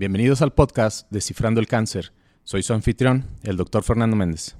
[0.00, 2.12] Bienvenidos al podcast Descifrando el Cáncer.
[2.42, 4.56] Soy su anfitrión, el doctor Fernando Méndez.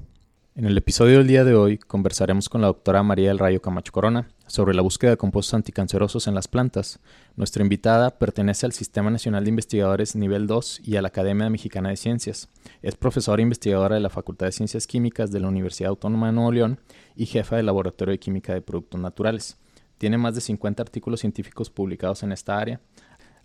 [0.54, 3.90] En el episodio del día de hoy conversaremos con la doctora María del Rayo Camacho
[3.90, 7.00] Corona sobre la búsqueda de compuestos anticancerosos en las plantas.
[7.36, 11.88] Nuestra invitada pertenece al Sistema Nacional de Investigadores Nivel 2 y a la Academia Mexicana
[11.88, 12.50] de Ciencias.
[12.82, 16.34] Es profesora e investigadora de la Facultad de Ciencias Químicas de la Universidad Autónoma de
[16.34, 16.80] Nuevo León
[17.16, 19.56] y jefa del Laboratorio de Química de Productos Naturales.
[19.96, 22.80] Tiene más de 50 artículos científicos publicados en esta área,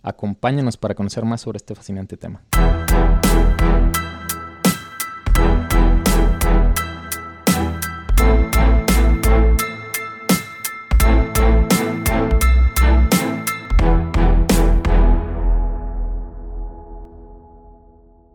[0.06, 2.44] Acompáñanos para conocer más sobre este fascinante tema.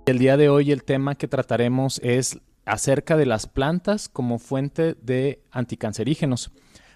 [0.05, 4.95] El día de hoy el tema que trataremos es acerca de las plantas como fuente
[4.95, 6.51] de anticancerígenos.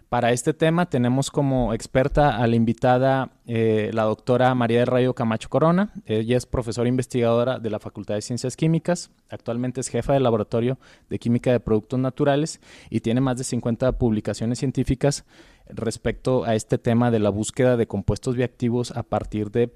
[0.09, 5.15] Para este tema tenemos como experta a la invitada eh, la doctora María del Rayo
[5.15, 5.93] Camacho Corona.
[6.05, 9.09] Ella es profesora investigadora de la Facultad de Ciencias Químicas.
[9.29, 10.77] Actualmente es jefa del Laboratorio
[11.09, 15.25] de Química de Productos Naturales y tiene más de 50 publicaciones científicas
[15.67, 19.73] respecto a este tema de la búsqueda de compuestos bioactivos a partir de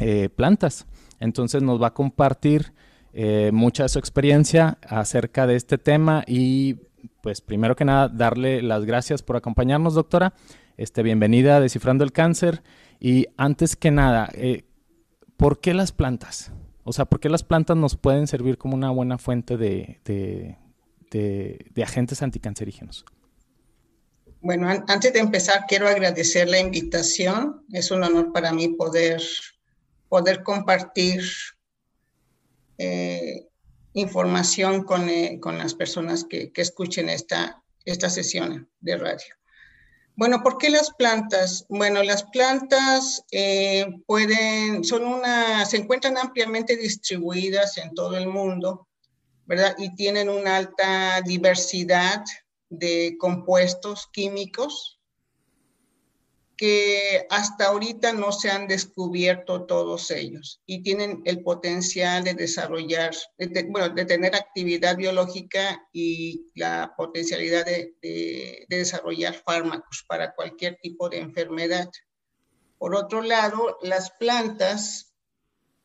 [0.00, 0.86] eh, plantas.
[1.20, 2.72] Entonces nos va a compartir
[3.12, 6.78] eh, mucha de su experiencia acerca de este tema y
[7.20, 10.34] pues primero que nada, darle las gracias por acompañarnos, doctora.
[10.76, 12.62] Este, bienvenida a Descifrando el Cáncer.
[12.98, 14.64] Y antes que nada, eh,
[15.36, 16.52] ¿por qué las plantas?
[16.84, 21.82] O sea, ¿por qué las plantas nos pueden servir como una buena fuente de, de,
[21.82, 23.04] agentes anticancerígenos?
[24.40, 27.64] Bueno, antes de empezar, quiero agradecer la invitación.
[27.72, 29.22] Es un honor para mí poder,
[30.08, 31.22] poder compartir
[32.78, 33.46] eh,
[33.94, 39.34] información con, eh, con las personas que, escuchen esta, esta sesión de radio.
[40.14, 41.64] Bueno, ¿por qué las plantas?
[41.68, 48.88] Bueno, las plantas eh, pueden, son una, se encuentran ampliamente distribuidas en todo el mundo,
[49.46, 49.74] ¿verdad?
[49.78, 52.22] Y tienen una alta diversidad
[52.68, 55.01] de compuestos químicos
[56.62, 63.16] que hasta ahorita no se han descubierto todos ellos y tienen el potencial de desarrollar,
[63.36, 70.78] de, bueno, de tener actividad biológica y la potencialidad de, de, desarrollar fármacos para cualquier
[70.80, 71.90] tipo de enfermedad.
[72.78, 75.16] Por otro lado, las plantas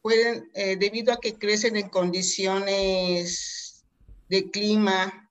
[0.03, 3.83] pueden, eh, debido a que crecen en condiciones
[4.29, 5.27] de clima,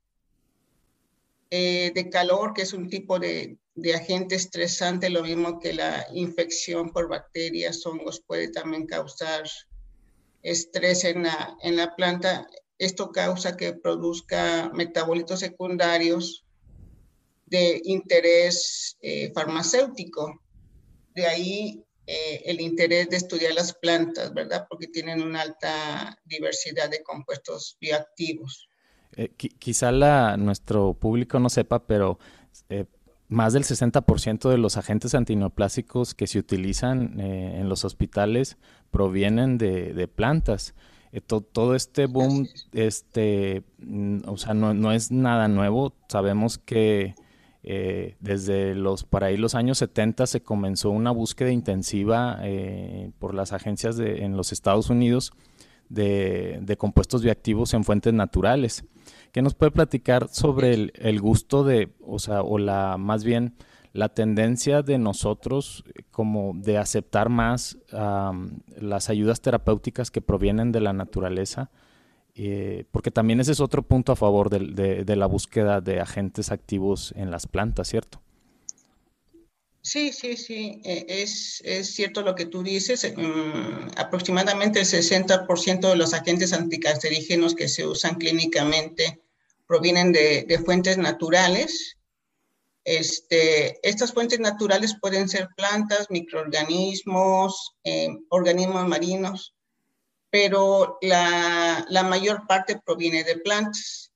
[1.50, 6.06] eh, de calor, que es un tipo de, de agente estresante, lo mismo que la
[6.12, 9.44] infección por bacterias, hongos, puede también causar
[10.42, 12.46] estrés en la, en la planta.
[12.78, 16.44] Esto causa que produzca metabolitos secundarios
[17.44, 20.42] de interés eh, farmacéutico.
[21.14, 24.66] De ahí eh, el interés de estudiar las plantas, ¿verdad?
[24.70, 28.68] Porque tienen una alta diversidad de compuestos bioactivos.
[29.16, 29.90] Eh, quizá
[30.36, 32.18] nuestro público no sepa, pero
[33.28, 38.56] más del 60% de los agentes antineoplásicos que se utilizan eh, en los hospitales
[38.90, 40.74] provienen de, plantas.
[41.12, 45.92] Eh, todo este boom, este, mm, o sea, no, es nada nuevo.
[46.08, 47.14] Sabemos que
[47.64, 52.40] eh, desde los, para ahí los años 70 se comenzó una búsqueda intensiva
[53.18, 55.32] por las agencias de, en los Estados Unidos
[55.88, 58.84] de, de compuestos bioactivos en fuentes naturales.
[59.32, 63.54] ¿Qué nos puede platicar sobre el, gusto de, o sea, o la, más bien,
[63.92, 67.78] la tendencia de nosotros como de aceptar más
[68.78, 71.70] las ayudas terapéuticas que provienen de la naturaleza?
[72.38, 77.14] Eh, porque también ese es otro punto a favor de, la búsqueda de agentes activos
[77.16, 78.20] en las plantas, ¿cierto?
[79.86, 83.06] Sí, sí, sí, eh, es, es, cierto lo que tú dices.
[83.16, 89.22] Mm, aproximadamente el 60% de los agentes anticancerígenos que se usan clínicamente
[89.68, 91.98] provienen de, fuentes naturales.
[92.82, 99.54] Este, estas fuentes naturales pueden ser plantas, microorganismos, eh, organismos marinos,
[100.30, 104.10] pero la, mayor parte proviene de plantas.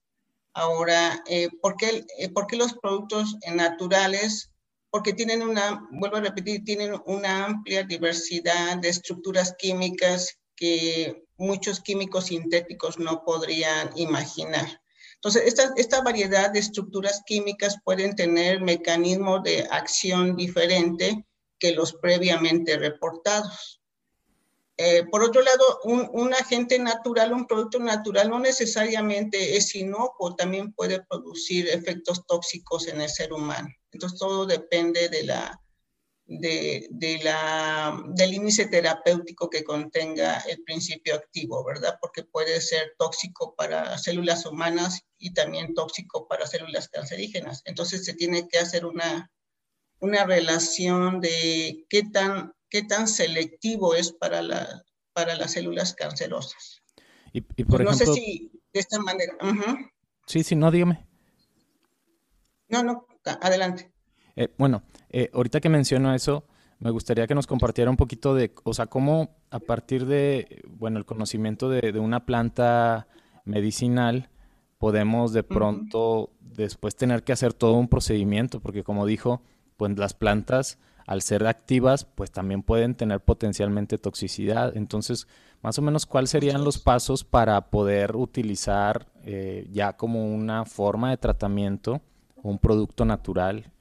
[0.53, 4.51] Ahora, eh, ¿por, qué, eh, ¿por, qué, los productos naturales?
[4.91, 11.81] Porque tienen una, vuelvo a repetir, tienen una amplia diversidad de estructuras químicas que muchos
[11.81, 14.81] químicos sintéticos no podrían imaginar.
[15.15, 21.27] Entonces, esta, esta variedad de estructuras químicas pueden tener mecanismos de acción diferente
[21.59, 23.83] que los previamente reportados.
[24.79, 30.37] Eh, por otro lado, un, un, agente natural, un producto natural no necesariamente es inocuo,
[30.37, 33.69] también puede producir efectos tóxicos en el ser humano.
[33.93, 35.61] Entonces, todo depende de la,
[36.31, 41.99] de, la, del índice terapéutico que contenga el principio activo, ¿verdad?
[42.01, 47.63] Porque puede ser tóxico para células humanas y también tóxico para células cancerígenas.
[47.65, 49.31] Entonces se tiene que hacer una,
[49.99, 56.81] una relación de qué tan, qué tan selectivo es para, la, para las células cancerosas.
[57.33, 59.37] Y, por ejemplo, no sé si de esta manera.
[60.27, 61.07] Sí, sí, no, dígame.
[62.69, 63.91] No, no, adelante.
[64.37, 66.45] Eh, bueno, eh, ahorita que menciono eso,
[66.79, 70.99] me gustaría que nos compartiera un poquito de, o sea, cómo a partir de, bueno,
[70.99, 73.07] el conocimiento de, una planta
[73.45, 74.31] medicinal,
[74.79, 79.43] podemos de pronto después tener que hacer todo un procedimiento, porque como dijo,
[79.77, 84.75] pues las plantas, al ser activas, pues también pueden tener potencialmente toxicidad.
[84.75, 85.27] Entonces,
[85.61, 91.11] más o menos, ¿cuáles serían los pasos para poder utilizar eh, ya como una forma
[91.11, 92.01] de tratamiento
[92.43, 93.73] un producto natural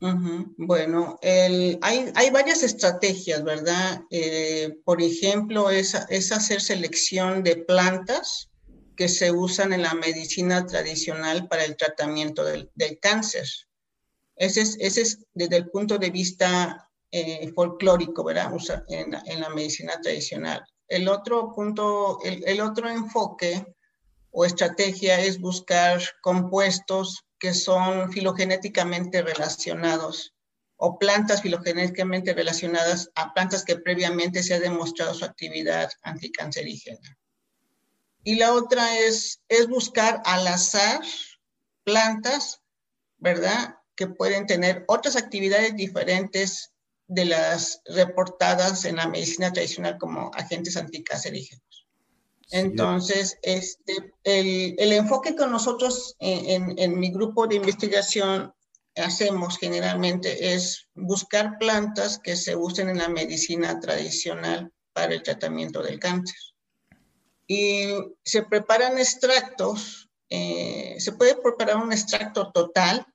[0.00, 4.02] bueno, hay, hay, varias estrategias, ¿verdad?
[4.10, 8.48] Eh, por ejemplo, es, es, hacer selección de plantas
[8.96, 13.46] que se usan en la medicina tradicional para el tratamiento del, del cáncer.
[14.36, 18.52] Ese es, ese es, desde el punto de vista eh, folclórico, ¿verdad?
[18.88, 20.62] en, en, la medicina tradicional.
[20.86, 23.66] El otro punto, el, el otro enfoque
[24.30, 30.34] o estrategia es buscar compuestos que son filogenéticamente relacionados
[30.76, 37.18] o plantas filogenéticamente relacionadas a plantas que previamente se ha demostrado su actividad anticancerígena.
[38.22, 41.00] Y la otra es, es buscar al azar
[41.82, 42.60] plantas,
[43.16, 43.76] ¿verdad?
[43.96, 46.72] Que pueden tener otras actividades diferentes
[47.08, 51.67] de las reportadas en la medicina tradicional como agentes anticancerígenos.
[52.50, 58.52] Entonces, este, el, enfoque que nosotros en, en, mi grupo de investigación
[58.96, 65.82] hacemos generalmente es buscar plantas que se usen en la medicina tradicional para el tratamiento
[65.82, 66.36] del cáncer.
[67.46, 73.06] Y se preparan extractos, eh, se puede preparar un extracto total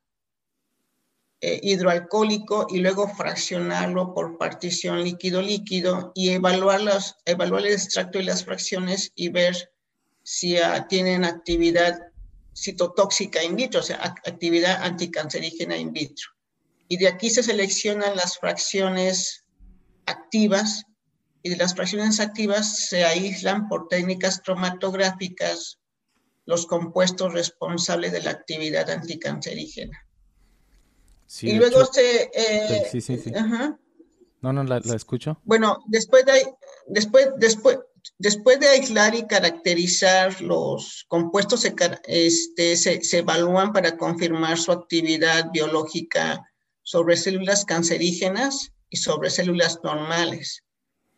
[1.45, 6.79] eh, hidroalcohólico y luego fraccionarlo por partición líquido-líquido y evaluar,
[7.25, 9.73] evaluar el extracto y las fracciones y ver
[10.23, 11.99] si ah, tienen actividad
[12.55, 16.29] citotóxica in vitro, o sea, actividad anticancerígena in vitro.
[16.87, 19.43] Y de aquí se seleccionan las fracciones
[20.05, 20.85] activas
[21.41, 25.77] y de las fracciones activas se aíslan por técnicas cromatográficas
[26.45, 30.07] los compuestos responsables de la actividad anticancerígena
[31.41, 32.31] y luego se...
[32.33, 33.31] Eh, sí, sí, sí.
[34.41, 35.39] No, no, la, escucho.
[35.45, 36.53] Bueno, después de,
[36.87, 37.79] después, después,
[38.17, 41.73] después de aislar y caracterizar los compuestos, se,
[42.07, 46.45] este, se, se evalúan para confirmar su actividad biológica
[46.81, 50.63] sobre células cancerígenas y sobre células normales.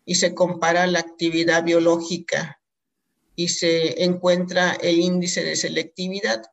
[0.05, 2.61] Y se compara la actividad biológica
[3.35, 6.43] y se encuentra el índice de selectividad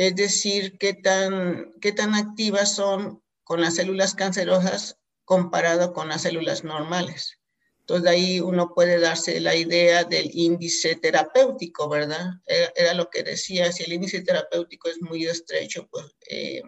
[0.00, 6.22] es decir, qué tan, qué tan activas son con las células cancerosas comparado con las
[6.22, 7.38] células normales.
[7.80, 12.30] Entonces, ahí uno puede darse la idea del índice terapéutico, ¿verdad?
[12.46, 16.62] Era, lo que decía, si el índice terapéutico es muy estrecho, pues eh,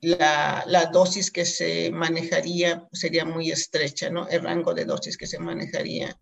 [0.00, 4.26] la, la, dosis que se manejaría sería muy estrecha, ¿no?
[4.26, 6.18] El rango de dosis que se manejaría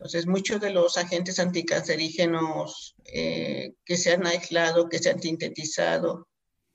[0.00, 6.26] entonces, muchos de los agentes anticancerígenos eh, que se han aislado, que se han sintetizado,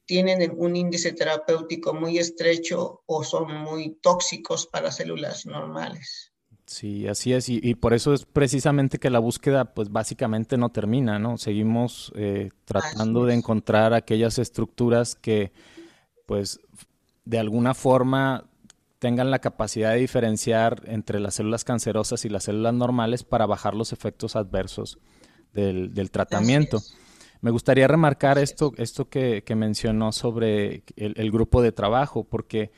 [0.05, 6.34] tienen un índice terapéutico muy estrecho o son muy tóxicos para células normales.
[6.67, 11.17] Sí, así es, y, por eso es precisamente que la búsqueda, pues básicamente no termina,
[11.17, 11.39] ¿no?
[11.39, 15.51] Seguimos eh, tratando de encontrar aquellas estructuras que,
[16.27, 16.60] pues,
[17.24, 18.48] de alguna forma
[19.00, 23.75] tengan la capacidad de diferenciar entre las células cancerosas y las células normales para bajar
[23.75, 25.00] los efectos adversos
[25.54, 26.82] del, tratamiento.
[27.42, 32.72] Me gustaría remarcar esto, esto que, mencionó sobre el, grupo de trabajo, porque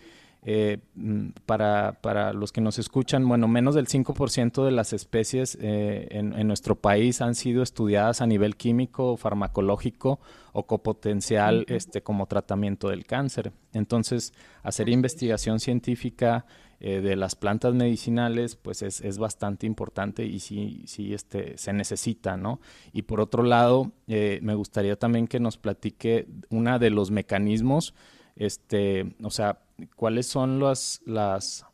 [0.50, 5.58] eh, mm, para, para, los que nos escuchan, bueno, menos del 5% de las especies
[5.60, 10.22] eh, en, nuestro país han sido estudiadas a nivel químico, farmacológico
[10.54, 13.52] o copotencial este, como tratamiento del cáncer.
[13.74, 14.32] Entonces,
[14.64, 16.46] hacer investigación científica
[16.80, 21.74] eh, de las plantas medicinales, pues es, es, bastante importante y sí, sí este, se
[21.74, 22.62] necesita, ¿no?
[22.94, 27.94] Y por otro lado, me gustaría también que nos platique una de los mecanismos
[28.38, 29.60] este, o sea,
[29.96, 31.66] cuáles son las, las,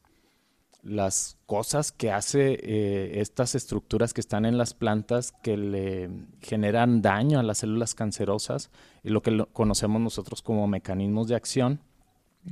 [0.82, 6.10] las cosas que hace eh, estas estructuras que están en las plantas que le
[6.42, 8.72] generan daño a las células cancerosas
[9.04, 11.80] y lo que conocemos nosotros como mecanismos de acción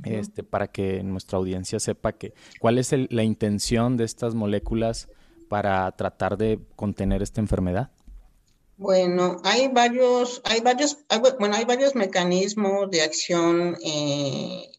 [0.04, 5.08] este, para que nuestra audiencia sepa que, cuál es la intención de estas moléculas
[5.48, 7.90] para tratar de contener esta enfermedad.
[8.82, 10.98] Bueno, hay varios, hay varios,
[11.38, 14.72] bueno, hay varios mecanismos de acción eh,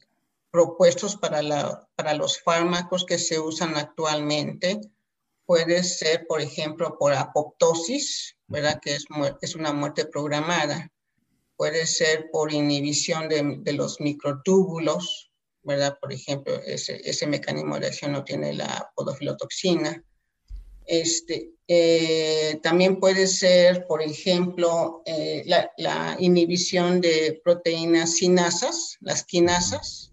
[0.52, 4.82] propuestos para, la, para los fármacos que se usan actualmente.
[5.46, 8.82] Puede ser, por ejemplo, por apoptosis, ¿verdad?
[8.82, 9.06] Que es,
[9.42, 10.92] es una muerte programada.
[11.56, 15.32] Puede ser por inhibición de, de los microtúbulos,
[15.62, 15.98] ¿verdad?
[16.02, 20.04] Por ejemplo, ese, ese mecanismo de acción no tiene la podofilotoxina.
[20.86, 25.44] Este, eh, también puede ser, por ejemplo, eh,
[25.78, 30.12] la, inhibición de proteínas sinasas, las quinasas,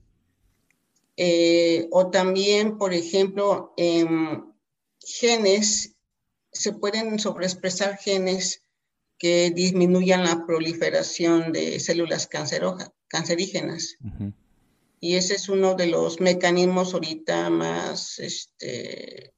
[1.16, 3.75] eh, o también, por ejemplo,
[5.04, 5.97] genes,
[6.52, 8.62] se pueden sobreexpresar genes
[9.19, 12.28] que disminuyan la proliferación de células
[13.09, 13.97] cancerígenas.
[15.00, 19.35] Y ese es uno de los mecanismos ahorita más este,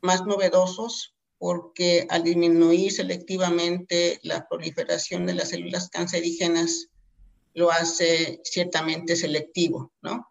[0.00, 6.86] más novedosos porque al disminuir selectivamente la proliferación de las células cancerígenas,
[7.54, 10.28] lo hace ciertamente selectivo, ¿no?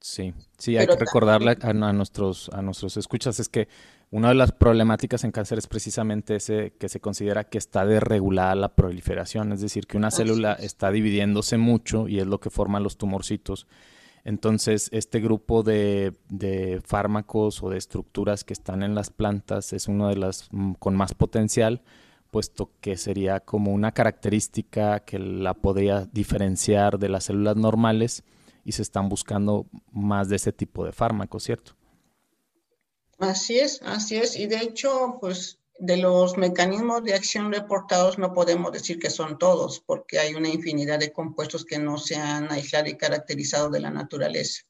[0.00, 3.68] Sí, sí, hay que recordarle a, nuestros, a nuestros escuchas es que
[4.10, 8.54] una de las problemáticas en cáncer es precisamente ese que se considera que está desregulada
[8.54, 12.82] la proliferación, es decir, que una célula está dividiéndose mucho y es lo que forman
[12.82, 13.66] los tumorcitos
[14.24, 16.12] entonces, este grupo de,
[16.84, 20.96] fármacos o de estructuras que están en las plantas es uno de las mm, con
[20.96, 21.82] más potencial,
[22.30, 28.24] puesto que sería como una característica que la podría diferenciar de las células normales
[28.64, 31.72] y se están buscando más de ese tipo de fármacos, ¿cierto?
[33.18, 34.36] Así es, así es.
[34.36, 39.38] Y de hecho, pues de los mecanismos de acción reportados no podemos decir que son
[39.38, 43.80] todos, porque hay una infinidad de compuestos que no se han aislado y caracterizado de
[43.80, 44.62] la naturaleza,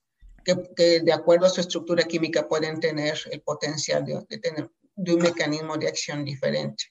[0.45, 5.23] que, de acuerdo a su estructura química pueden tener el potencial de, tener de un
[5.23, 6.85] mecanismo de acción diferente.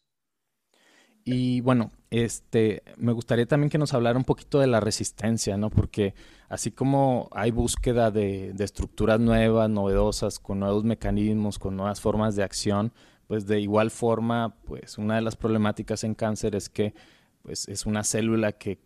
[1.24, 5.70] Y bueno, este, me gustaría también que nos hablara un poquito de la resistencia, ¿no?
[5.70, 6.14] Porque
[6.50, 12.36] así como hay búsqueda de, de estructuras nuevas, novedosas, con nuevos mecanismos, con nuevas formas
[12.36, 12.92] de acción,
[13.30, 16.96] pues de igual forma, pues una de las problemáticas en cáncer es que
[17.44, 18.80] pues es una célula que,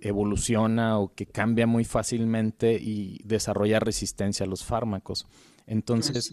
[0.00, 5.26] evoluciona o que cambia muy fácilmente y desarrolla resistencia a los fármacos.
[5.66, 6.32] Entonces,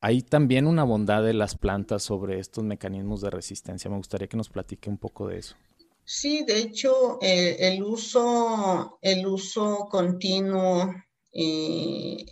[0.00, 3.90] hay también una bondad de las plantas sobre estos mecanismos de resistencia.
[3.90, 5.54] Me gustaría que nos platique un poco de eso.
[6.06, 10.94] Sí, de hecho, eh, el, uso, el uso continuo
[11.30, 12.24] y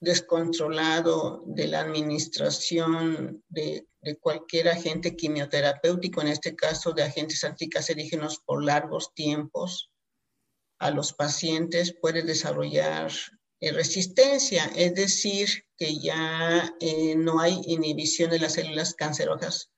[0.00, 3.86] descontrolado de la administración de,
[4.20, 9.90] cualquier agente quimioterapéutico, en este caso de agentes anticancerígenos por largos tiempos
[10.78, 13.12] a los pacientes, puede desarrollar
[13.60, 19.70] eh, resistencia, es decir, que ya eh, no hay inhibición de las células cancerosas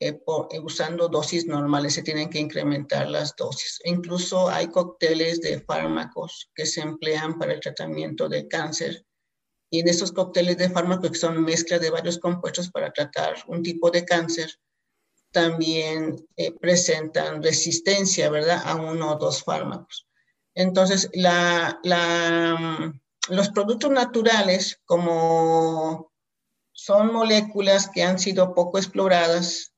[0.00, 0.20] eh,
[0.60, 3.80] usando dosis normales, se tienen que incrementar las dosis.
[3.84, 9.06] Incluso hay cócteles de fármacos que se emplean para el tratamiento del cáncer
[9.74, 13.60] y en estos cócteles de fármacos, que son mezclas de varios compuestos para tratar un
[13.60, 14.48] tipo de cáncer,
[15.32, 20.06] también eh, presentan resistencia, ¿verdad?, a uno o dos fármacos.
[20.54, 21.80] Entonces, la,
[23.28, 26.12] los productos naturales, como
[26.70, 29.72] son moléculas que han sido poco exploradas,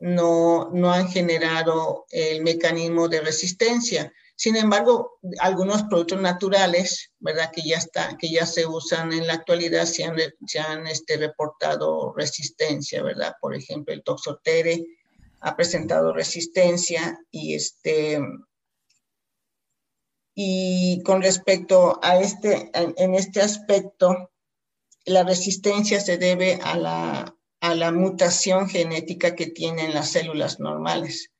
[0.00, 4.10] no, no han generado el mecanismo de resistencia.
[4.36, 7.50] Sin embargo, algunos productos naturales, ¿verdad?
[7.50, 10.16] Que ya, está, que ya se usan en la actualidad, se han,
[10.46, 13.34] se han este, reportado resistencia, ¿verdad?
[13.40, 14.84] Por ejemplo, el toxotere
[15.40, 18.20] ha presentado resistencia y este...
[20.38, 24.30] Y con respecto a este, en, este aspecto,
[25.06, 31.30] la resistencia se debe a la, a la mutación genética que tienen las células normales.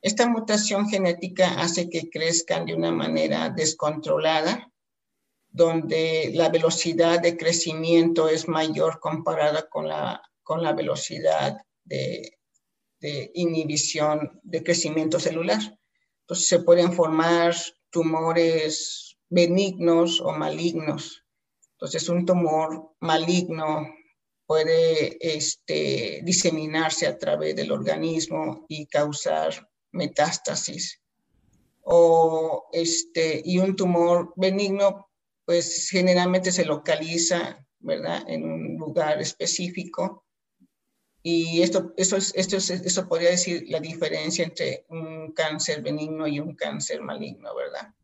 [0.00, 4.72] Esta mutación genética hace que crezcan de una manera descontrolada,
[5.50, 12.32] donde la velocidad de crecimiento es mayor comparada con la, con la velocidad de,
[13.34, 15.60] inhibición de crecimiento celular.
[16.22, 17.54] Entonces se pueden formar
[17.90, 21.24] tumores benignos o malignos.
[21.72, 23.86] Entonces un tumor maligno
[24.46, 31.00] puede este, diseminarse a través del organismo y causar metástasis.
[31.82, 35.08] O este, y un tumor benigno,
[35.44, 40.24] pues generalmente se localiza, ¿verdad?, en un lugar específico.
[41.22, 46.26] Y esto, esto, es, esto, es, eso podría decir la diferencia entre un cáncer benigno
[46.26, 47.94] y un cáncer maligno, ¿verdad?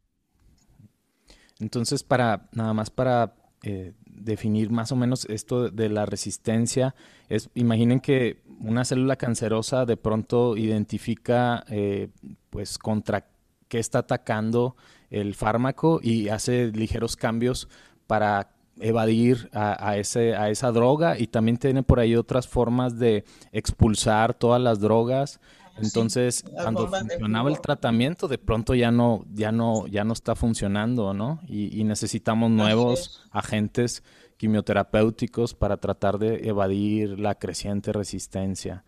[1.60, 6.94] Entonces, para nada más para eh, definir más o menos esto de la resistencia,
[7.28, 12.08] es imaginen que una célula cancerosa de pronto identifica eh,
[12.50, 13.26] pues contra
[13.68, 14.76] qué está atacando
[15.10, 17.68] el fármaco y hace ligeros cambios
[18.06, 23.24] para evadir a, ese, a esa droga y también tiene por ahí otras formas de
[23.52, 25.40] expulsar todas las drogas.
[25.76, 31.14] Entonces, cuando funcionaba el tratamiento, de pronto ya no, ya no, ya no está funcionando,
[31.14, 31.40] ¿no?
[31.48, 34.02] Y, necesitamos nuevos agentes
[34.36, 38.84] quimioterapéuticos para tratar de evadir la creciente resistencia.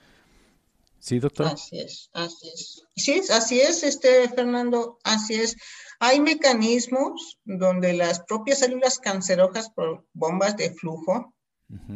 [0.99, 1.47] ¿Sí, doctor?
[1.47, 2.83] Así es, así es.
[2.97, 5.57] Sí, así es, este, Fernando, así es.
[6.00, 11.33] Hay mecanismos donde las propias células cancerógenas por bombas de flujo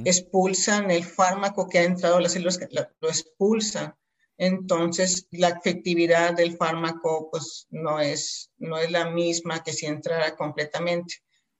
[0.04, 2.59] expulsan el fármaco que ha entrado a las células,
[3.00, 3.94] lo expulsan.
[4.42, 10.35] Entonces, la efectividad del fármaco pues no es, no es la misma que si entrara
[10.35, 11.16] completamente.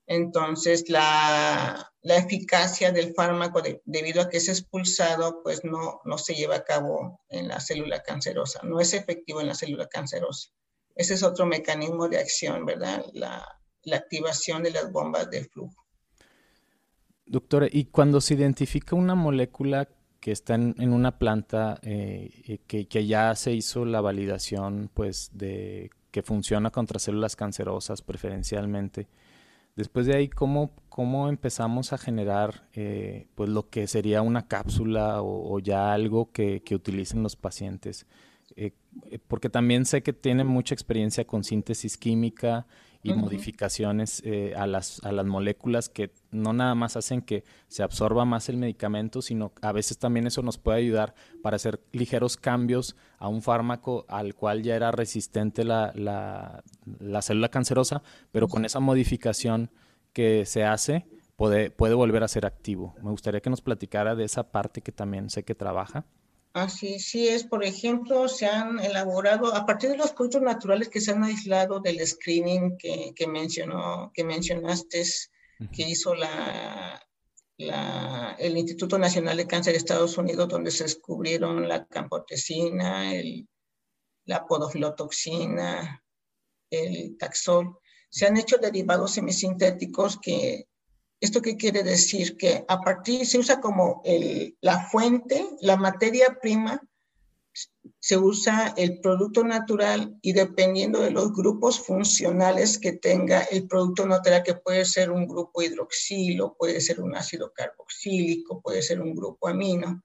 [0.07, 6.35] Entonces, la, la eficacia del fármaco, debido a que es expulsado, pues no, no se
[6.35, 10.49] lleva a cabo en la célula cancerosa, no es efectivo en la célula cancerosa.
[10.95, 13.05] Ese es otro mecanismo de acción, ¿verdad?
[13.13, 13.47] La,
[13.83, 15.87] la activación de las bombas de flujo.
[17.27, 19.87] Doctora, ¿y cuando se identifica una molécula
[20.21, 25.91] que está en, una planta eh, que, que, ya se hizo la validación, pues, de
[26.11, 29.09] que funciona contra células cancerosas preferencialmente,
[29.77, 35.23] después de ahí, ¿cómo, cómo empezamos a generar, eh, pues, lo que sería una cápsula
[35.23, 38.07] o, ya algo que, que utilicen los pacientes?
[38.57, 38.73] Eh,
[39.11, 42.67] eh, porque también sé que tiene mucha experiencia con síntesis química
[43.03, 47.83] y modificaciones eh, a, las, a las moléculas que no nada más hacen que se
[47.83, 52.37] absorba más el medicamento, sino a veces también eso nos puede ayudar para hacer ligeros
[52.37, 56.63] cambios a un fármaco al cual ya era resistente la, la,
[56.99, 58.03] la célula cancerosa,
[58.33, 59.71] pero con esa modificación
[60.13, 62.95] que se hace puede, puede volver a ser activo.
[63.03, 66.05] Me gustaría que nos platicara de esa parte que también sé que trabaja.
[66.53, 71.01] Así sí es, por ejemplo, se han elaborado a partir de los productos naturales que
[71.01, 75.05] se han aislado del screening que, que mencionó, que mencionaste,
[75.73, 77.01] que hizo la,
[77.57, 83.49] la, el Instituto Nacional de Cáncer de Estados Unidos, donde se descubrieron la campotecina, el,
[84.25, 86.03] la podofilotoxina,
[86.71, 87.79] el taxol.
[88.09, 90.67] Se han hecho derivados semisintéticos que
[91.21, 92.37] ¿Esto qué quiere decir?
[92.37, 94.03] Que a partir, se usa como
[94.61, 96.81] la fuente, la materia prima,
[97.99, 104.07] se usa el producto natural y dependiendo de los grupos funcionales que tenga el producto
[104.07, 109.15] natural, que puede ser un grupo hidroxilo, puede ser un ácido carboxílico, puede ser un
[109.15, 110.03] grupo amino.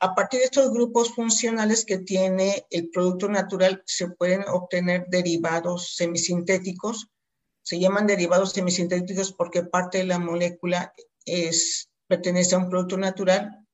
[0.00, 5.94] A partir de estos grupos funcionales que tiene el producto natural, se pueden obtener derivados
[5.96, 7.08] semisintéticos
[7.62, 10.92] se llaman derivados semisintéticos porque parte de la molécula
[11.24, 13.66] es, pertenece a un producto natural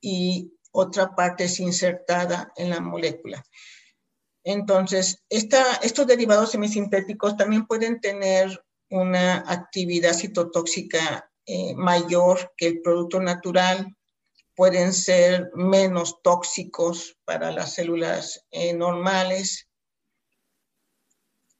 [0.00, 3.42] y otra parte es insertada en la molécula.
[4.44, 13.20] Entonces, estos derivados semisintéticos también pueden tener una actividad citotóxica eh, mayor que el producto
[13.20, 13.94] natural,
[14.54, 19.67] pueden ser menos tóxicos para las células eh, normales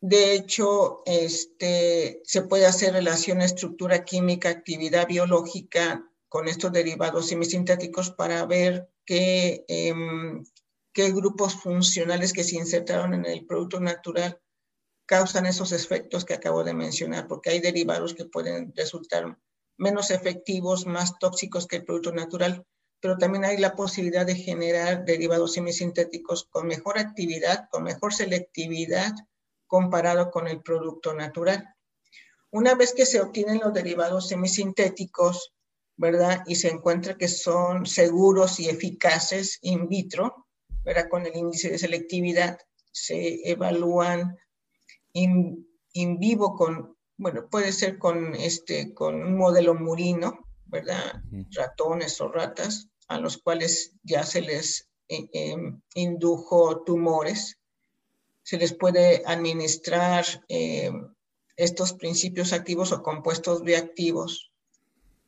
[0.01, 8.11] de hecho, este, se puede hacer relación estructura química, actividad biológica con estos derivados semisintéticos
[8.11, 10.45] para ver qué, em,
[10.93, 14.41] qué grupos funcionales que se insertaron en el producto natural
[15.07, 19.39] causan esos efectos que acabo de mencionar, porque hay derivados que pueden resultar
[19.79, 22.65] menos efectivos, más tóxicos que el producto natural,
[23.01, 29.13] pero también hay la posibilidad de generar derivados semisintéticos con mejor actividad, con mejor selectividad
[29.69, 31.75] comparado con el producto natural.
[32.51, 35.53] Una vez que se obtienen los derivados semisintéticos,
[35.97, 36.43] ¿verdad?
[36.47, 40.47] Y se encuentra que son seguros y eficaces in vitro,
[40.83, 41.09] ¿verdad?
[41.09, 42.59] Con el índice de selectividad
[42.91, 44.37] se evalúan
[45.13, 45.67] in,
[46.19, 51.23] vivo con, bueno, puede ser con, este, con un modelo murino, ¿verdad?
[51.51, 57.59] Ratones o ratas, a los cuales ya se les eh, em, indujo tumores
[58.49, 60.91] se les puede administrar eh,
[61.59, 64.51] estos principios activos o compuestos bioactivos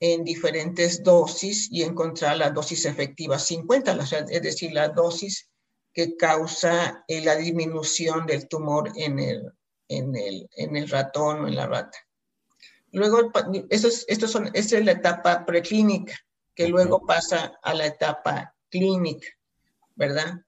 [0.00, 3.98] en diferentes dosis y encontrar la dosis efectiva 50,
[4.30, 5.50] es decir, la dosis
[5.92, 9.52] que causa eh, la disminución del tumor en el,
[9.88, 11.98] en el, en el ratón o en la rata.
[12.90, 13.30] Luego,
[13.68, 16.14] esto es, esto son, esta es la etapa preclínica,
[16.54, 19.28] que luego pasa a la etapa clínica,
[19.94, 20.40] ¿verdad?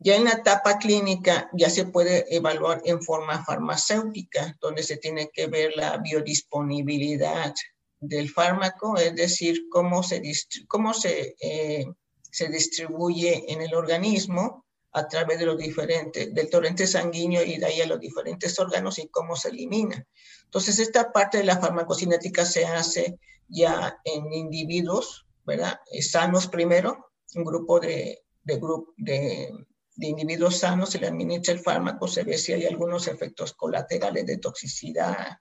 [0.00, 5.30] Ya en la etapa clínica ya se puede evaluar en forma farmacéutica, donde se tiene
[5.32, 7.52] que ver la biodisponibilidad
[8.00, 10.22] del fármaco, es decir, cómo se,
[10.68, 11.84] cómo se, eh,
[12.30, 17.66] se distribuye en el organismo a través de los diferentes, del torrente sanguíneo y de
[17.66, 20.06] ahí a los diferentes órganos y cómo se elimina.
[20.44, 25.80] Entonces, esta parte de la farmacocinética se hace ya en individuos, ¿verdad?
[26.00, 28.60] Sanos primero, un grupo de, de,
[28.96, 29.66] de
[29.98, 34.24] de individuos sanos se le administra el fármaco, se ve si hay algunos efectos colaterales
[34.26, 35.40] de toxicidad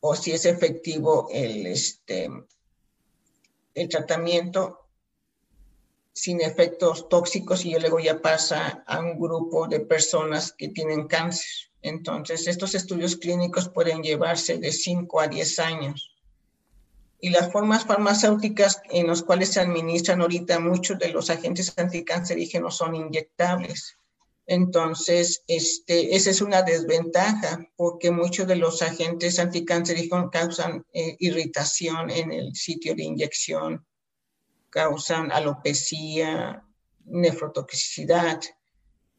[0.00, 2.28] o si es efectivo el, este,
[3.72, 4.88] el tratamiento
[6.12, 11.70] sin efectos tóxicos y luego ya pasa a un grupo de personas que tienen cáncer.
[11.82, 16.15] Entonces, estos estudios clínicos pueden llevarse de 5 a 10 años
[17.20, 22.76] y las formas farmacéuticas en las cuales se administran ahorita muchos de los agentes anticancerígenos
[22.76, 23.96] son inyectables.
[24.46, 32.10] Entonces, este, esa es una desventaja porque muchos de los agentes anticancerígenos causan eh, irritación
[32.10, 33.84] en el sitio de inyección,
[34.70, 36.62] causan alopecia,
[37.06, 38.40] nefrotoxicidad,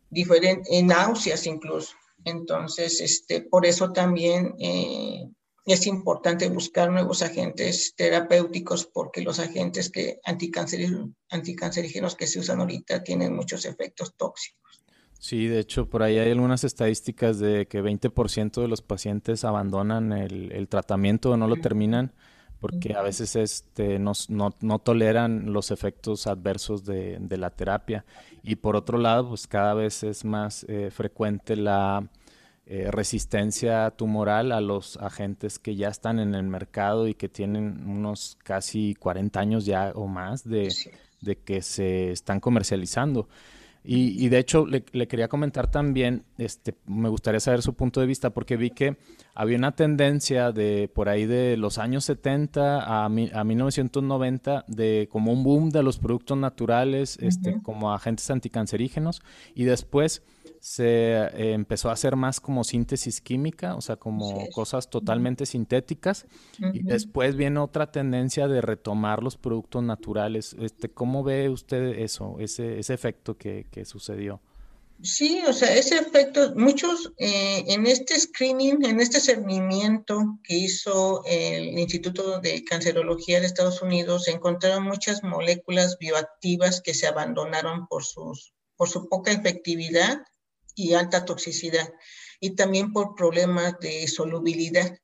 [0.09, 1.95] diferente, náuseas incluso.
[2.23, 5.29] Entonces, este, por eso también eh,
[5.73, 13.03] es importante buscar nuevos agentes terapéuticos porque los agentes que anticancerígenos, que se usan ahorita
[13.03, 14.85] tienen muchos efectos tóxicos.
[15.19, 20.13] Sí, de hecho, por ahí hay algunas estadísticas de que 20% de los pacientes abandonan
[20.13, 22.13] el, tratamiento o no lo terminan
[22.59, 28.05] porque a veces este, no, no, toleran los efectos adversos de, la terapia.
[28.41, 32.09] Y por otro lado, pues cada vez es más eh, frecuente la
[32.69, 37.87] eh, resistencia tumoral a los agentes que ya están en el mercado y que tienen
[37.87, 40.67] unos casi 40 años ya o más de,
[41.45, 43.29] que se están comercializando.
[43.89, 48.31] Y, de hecho le, quería comentar también, este, me gustaría saber su punto de vista,
[48.31, 48.97] porque vi que
[49.33, 55.31] había una tendencia de por ahí de los años 70 a, a 1990 de como
[55.31, 59.21] un boom de los productos naturales, este, como agentes anticancerígenos,
[59.55, 60.21] y después
[60.67, 66.25] se eh, empezó a hacer más como síntesis química, o sea, como cosas totalmente sintéticas.
[66.73, 70.57] Y después viene otra tendencia de retomar los productos naturales.
[70.59, 74.41] Este, ¿Cómo ve usted eso, ese, ese efecto que, que sucedió?
[75.01, 81.23] Sí, o sea, ese efecto, muchos eh, en este screening, en este seguimiento que hizo
[81.25, 88.03] el Instituto de Cancerología de Estados Unidos, encontraron muchas moléculas bioactivas que se abandonaron por,
[88.03, 90.23] sus, por su poca efectividad
[90.77, 91.91] y alta toxicidad
[92.39, 94.97] y también por problemas de solubilidad.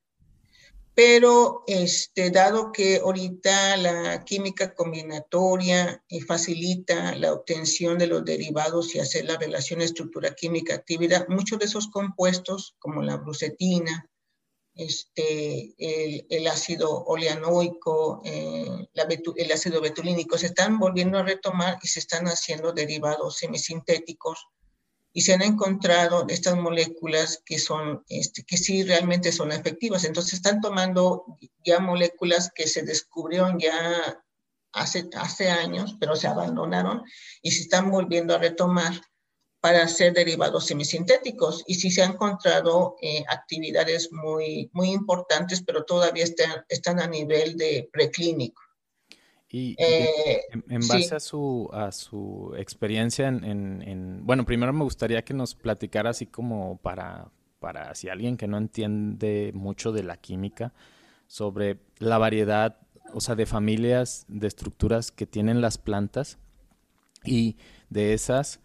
[0.95, 8.93] Pero este, dado que ahorita la química combinatoria eh, facilita la obtención de los derivados
[8.93, 14.07] y hacer la relación estructura química actividad, muchos de esos compuestos, como la brucetina,
[14.75, 15.73] este,
[16.29, 18.87] el, ácido oleanoico, eh,
[19.35, 24.47] el ácido betulínico, se están volviendo a retomar y se están haciendo derivados semisintéticos
[25.13, 30.03] y se han encontrado estas moléculas que son, este, que sí realmente son efectivas.
[30.03, 34.19] Entonces están tomando ya moléculas que se descubrieron ya
[34.73, 37.03] hace, hace años, pero se abandonaron
[37.43, 38.99] y se están volviendo a retomar
[39.61, 41.63] para hacer derivados semisintéticos.
[41.67, 47.07] Y sí se han encontrado eh, actividades muy, muy importantes, pero todavía están, están a
[47.07, 48.61] nivel de preclínico.
[49.53, 55.35] Y, eh, en, base a, su, a su experiencia en, Bueno, primero me gustaría que
[55.35, 60.73] nos platicara así como para, para si alguien que no entiende mucho de la química,
[61.27, 62.79] sobre la variedad,
[63.13, 66.39] o sea, de familias, de estructuras que tienen las plantas
[67.23, 67.57] y
[67.91, 68.59] de esas,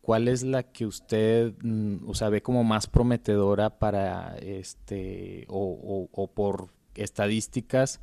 [0.00, 6.08] ¿cuál es la que usted, mm, o sea, ve como más prometedora para, este, o,
[6.10, 8.00] o por estadísticas,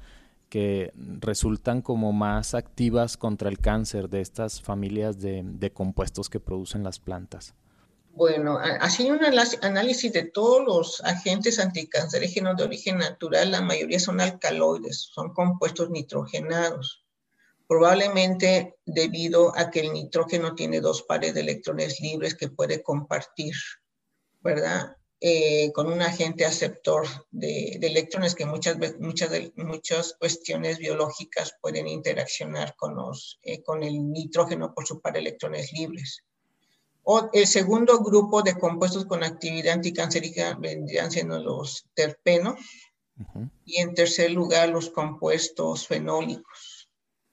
[0.49, 6.83] que resultan como más activas contra el cáncer de estas familias de, compuestos que producen
[6.83, 7.53] las plantas?
[8.11, 14.19] Bueno, haciendo un análisis de todos los agentes anticancerígenos de origen natural, la mayoría son
[14.19, 17.05] alcaloides, son compuestos nitrogenados,
[17.67, 23.53] probablemente debido a que el nitrógeno tiene dos pares de electrones libres que puede compartir,
[24.41, 24.97] ¿verdad?
[25.21, 32.73] Eh, con un agente aceptor de, electrones que muchas, muchas, muchas cuestiones biológicas pueden interaccionar
[32.77, 36.23] con, los, eh, con el nitrógeno por su par de electrones libres.
[37.03, 42.55] O el segundo grupo de compuestos con actividad anticancerígena vendrían siendo los terpenos.
[43.65, 46.79] Y en tercer lugar, los compuestos fenólicos.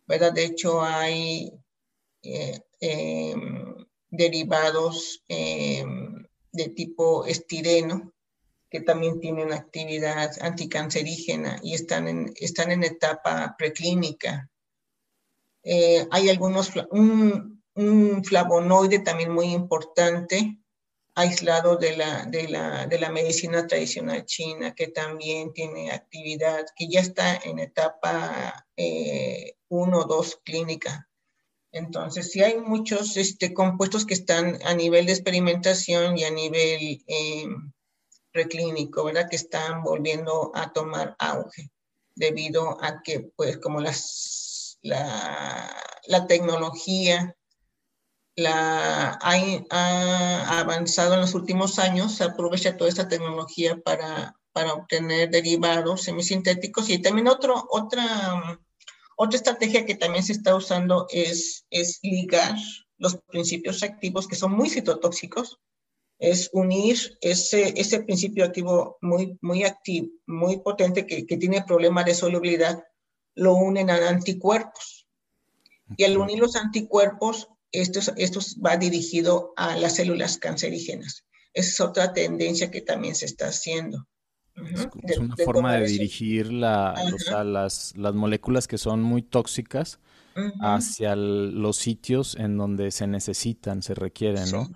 [0.07, 0.33] ¿verdad?
[0.33, 1.53] De hecho, hay,
[2.23, 3.75] eh, em,
[4.11, 6.06] derivados em,
[6.57, 8.13] de tipo estireno,
[8.71, 14.51] que también tienen actividad anticancerígena y están en, están en etapa preclínica.
[15.63, 20.59] Eh, hay algunos, un, un, flavonoide también muy importante,
[21.15, 26.89] aislado de la, de, la, de la medicina tradicional china, que también tiene actividad, que
[26.89, 31.09] ya está en etapa 1 eh, o 2 clínica.
[31.77, 37.05] Entonces, sí hay muchos este, compuestos que están a nivel de experimentación y a nivel
[37.07, 37.47] eh,
[38.33, 39.29] preclínico, ¿verdad?
[39.29, 41.71] Que están volviendo a tomar auge
[42.15, 45.71] debido a que, pues, como las, la,
[46.07, 47.37] la tecnología
[48.37, 55.29] la, ha, avanzado en los últimos años, se aprovecha toda esta tecnología para, para obtener
[55.29, 58.59] derivados semisintéticos y también otro, otra
[59.17, 62.55] otra estrategia que también se está usando es, es ligar
[62.99, 65.59] los principios activos que son muy citotóxicos,
[66.19, 72.05] es unir ese, ese principio activo muy, muy activo, muy potente que, que tiene problemas
[72.07, 72.83] de solubilidad,
[73.35, 75.07] lo unen a anticuerpos.
[75.97, 81.25] Y al unir los anticuerpos, esto, esto va dirigido a las células cancerígenas.
[81.53, 84.07] Esa es otra tendencia que también se está haciendo.
[85.03, 90.01] Es, una forma de dirigir las, moléculas que son muy tóxicas
[90.61, 94.69] hacia los sitios en donde se necesitan, se requieren, ¿no?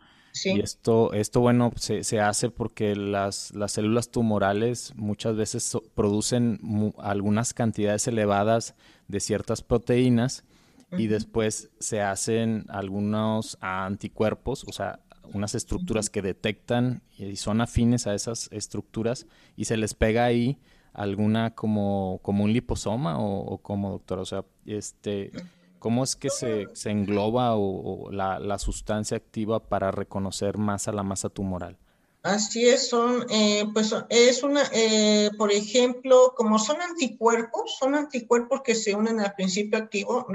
[0.44, 8.06] Y esto, esto bueno, se, hace porque las, células tumorales muchas veces producen algunas cantidades
[8.06, 8.74] elevadas
[9.08, 10.44] de ciertas proteínas
[10.92, 15.00] y después se hacen algunos anticuerpos, o sea,
[15.32, 20.58] unas estructuras que detectan y son afines a esas estructuras y se les pega ahí
[20.92, 25.30] alguna como, como un liposoma o, como doctor, o sea, este,
[25.78, 30.92] ¿cómo es que se, se engloba o, la, la, sustancia activa para reconocer más a
[30.92, 31.78] la masa tumoral?
[32.22, 38.60] Así es, son, eh, pues es una, eh, por ejemplo, como son anticuerpos, son anticuerpos
[38.62, 40.26] que se unen al principio activo,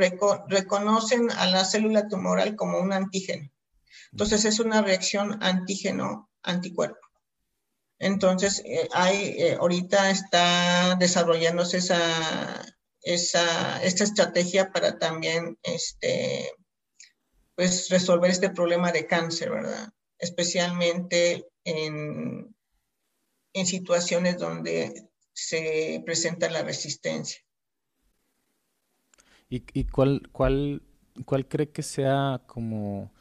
[0.47, 3.51] reconocen a la célula tumoral como un antígeno.
[4.15, 7.05] Entonces es una reacción antígeno-anticuerpo.
[7.99, 12.63] Entonces, eh, hay, eh, ahorita está desarrollándose esa,
[13.01, 16.49] esta estrategia para también este,
[17.55, 19.89] pues, resolver este problema de cáncer, ¿verdad?
[20.17, 22.55] Especialmente en,
[23.51, 27.41] en situaciones donde se presenta la resistencia.
[29.49, 30.83] ¿Y, y cuál, cuál,
[31.25, 33.13] cuál cree que sea como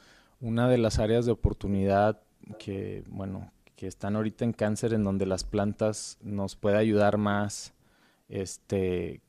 [0.44, 2.20] una de las áreas de oportunidad
[2.59, 7.72] que, bueno, que están ahorita en cáncer, en donde las plantas nos puede ayudar más,
[8.28, 9.22] este,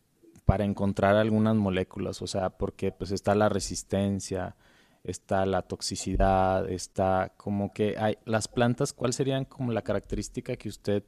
[0.43, 4.57] para encontrar algunas moléculas, o sea, porque pues está la resistencia,
[5.05, 10.67] está la toxicidad, está como que hay las plantas, ¿cuál serían como la característica que
[10.67, 11.03] usted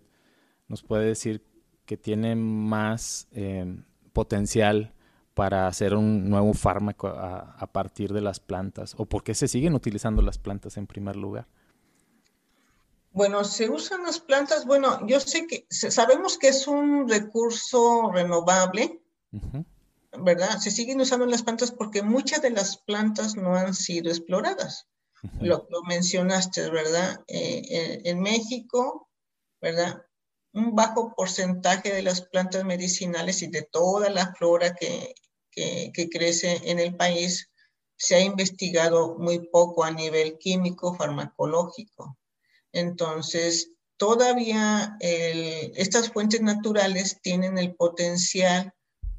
[0.69, 1.43] nos puede decir
[1.85, 4.93] que tiene más eh, potencial
[5.37, 8.95] para hacer un nuevo fármaco a, partir de las plantas?
[8.97, 11.45] ¿O por qué se siguen utilizando las plantas en primer lugar?
[13.11, 18.99] Bueno, se usan las plantas, bueno, yo sé que sabemos que es un recurso renovable,
[20.17, 20.57] ¿verdad?
[20.57, 24.87] Se siguen usando las plantas porque muchas de las plantas no han sido exploradas.
[25.39, 27.23] lo, mencionaste, ¿verdad?
[27.27, 29.07] Eh, eh, en México,
[29.61, 30.01] ¿verdad?
[30.53, 35.13] Un bajo porcentaje de las plantas medicinales y de toda la flora que,
[35.93, 37.49] que, crece en el país,
[37.97, 42.17] se ha investigado muy poco a nivel químico, farmacológico.
[42.71, 48.71] Entonces, todavía estas fuentes naturales tienen el potencial,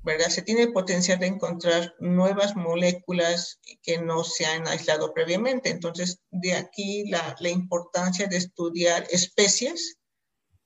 [0.04, 0.28] ¿verdad?
[0.28, 5.70] Se tiene el potencial de encontrar nuevas moléculas que no se han aislado previamente.
[5.70, 9.97] Entonces, de aquí la, la importancia de estudiar especies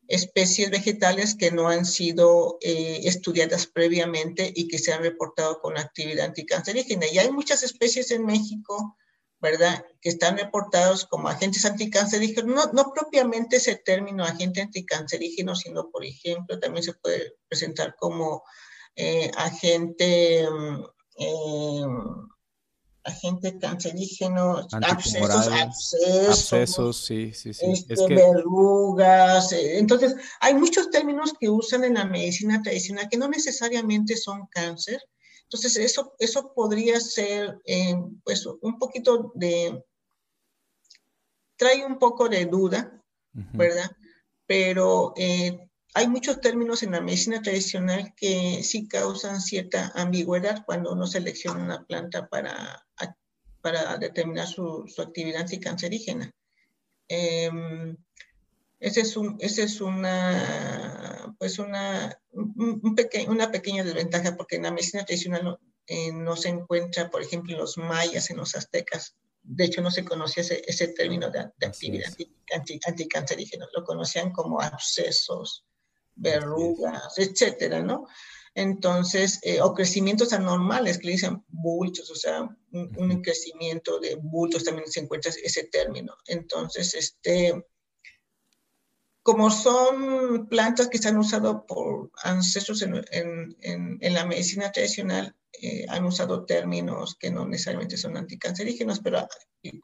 [0.09, 5.79] especies vegetales que no han sido eh, estudiadas previamente y que se han reportado con
[5.79, 7.07] actividad anticancerígena.
[7.07, 8.97] Y hay muchas especies en México,
[9.41, 15.91] ¿verdad?, que están reportados como agentes anticancerígenos, no, no propiamente ese término agente anticancerígeno, sino,
[15.91, 18.43] por ejemplo, también se puede presentar como
[18.97, 20.85] eh, agente mm,
[21.19, 21.87] eh,
[23.05, 27.67] agente cancerígeno, abscesos, abscesos, sí, sí, sí.
[27.89, 29.53] Este, verrugas.
[29.53, 34.47] Eh, entonces, hay muchos términos que usan en la medicina tradicional que no necesariamente son
[34.47, 35.03] cáncer.
[35.45, 39.85] Entonces, eso, eso podría ser, eh, pues, un poquito de,
[41.57, 43.91] trae un poco de duda, ¿verdad?
[44.47, 50.93] Pero eh, hay muchos términos en la medicina tradicional que sí causan cierta ambigüedad cuando
[50.93, 52.85] uno selecciona una planta para
[53.63, 56.31] para determinar su, su actividad anticancerígena.
[57.09, 57.97] Em,
[58.81, 62.83] es, un, ese es una, pues una, un
[63.29, 67.53] una pequeña desventaja porque en la medicina tradicional no, eh, no, se encuentra, por ejemplo,
[67.53, 69.15] en los mayas, en los aztecas.
[69.45, 72.13] De hecho, no se conocía ese, ese término de, actividad
[72.87, 73.69] anticancerígena.
[73.75, 75.65] Lo conocían como abscesos,
[76.15, 78.07] verrugas, etcétera, ¿no?
[78.55, 84.65] Entonces, eh, o crecimientos anormales, que le dicen bultos, o sea, un, crecimiento de bultos
[84.65, 86.15] también se encuentra ese término.
[86.27, 87.65] Entonces, este,
[89.23, 93.57] como son plantas que se han usado por ancestros en, en,
[94.01, 99.27] en, la medicina tradicional, eh, han usado términos que no necesariamente son anticancerígenos, pero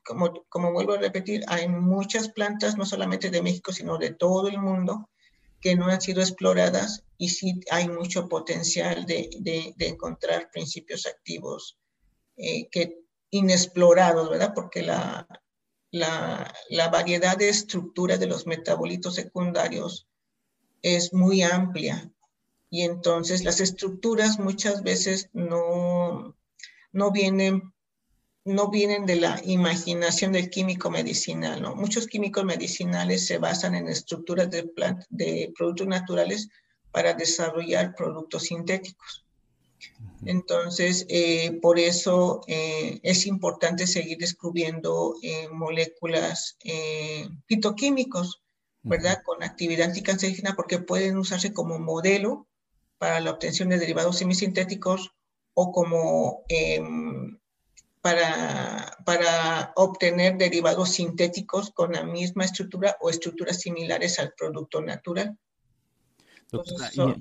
[0.05, 4.49] como, como vuelvo a repetir, hay muchas plantas, no solamente de México, sino de todo
[4.49, 5.09] el mundo,
[5.61, 11.79] que no han sido exploradas y sí hay mucho potencial de, de, encontrar principios activos
[12.37, 14.53] eh, que inexplorados, ¿verdad?
[14.55, 15.27] Porque la,
[15.91, 20.07] la, la, variedad de estructuras de los metabolitos secundarios
[20.83, 22.11] es muy amplia
[22.71, 26.37] y entonces las estructuras muchas veces no,
[26.93, 27.75] no vienen
[28.49, 31.63] no vienen de la imaginación del químico medicinal.
[31.63, 31.75] ¿no?
[31.75, 34.69] Muchos químicos medicinales se basan en estructuras de,
[35.11, 36.49] de productos naturales
[36.91, 39.25] para desarrollar productos sintéticos.
[40.25, 46.59] Entonces, eh, por eso eh, es importante seguir descubriendo eh, moléculas
[47.47, 48.43] fitoquímicos,
[48.83, 49.23] ¿verdad?
[49.25, 52.49] Con actividad anticancerígena porque pueden usarse como modelo
[52.99, 55.13] para la obtención de derivados semisintéticos
[55.55, 57.39] o como em,
[58.09, 65.37] para, para obtener derivados sintéticos con la misma estructura o estructuras similares al producto natural.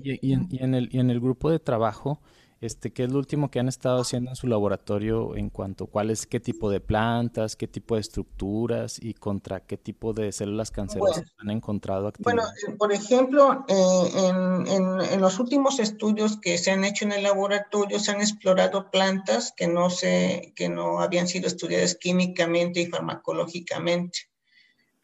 [0.02, 2.22] y, en, el, y en el grupo de trabajo,
[2.60, 5.86] este, ¿qué es lo último que han estado haciendo en su laboratorio en cuanto a
[5.86, 10.32] cuál es qué tipo de plantas, qué tipo de estructuras y contra qué tipo de
[10.32, 16.40] células cancerosas han encontrado Bueno, eh, por ejemplo, eh, en, en, en, los últimos estudios
[16.40, 20.68] que se han hecho en el laboratorio se han explorado plantas que no, se, que
[20.68, 24.18] no habían sido estudiadas químicamente y farmacológicamente.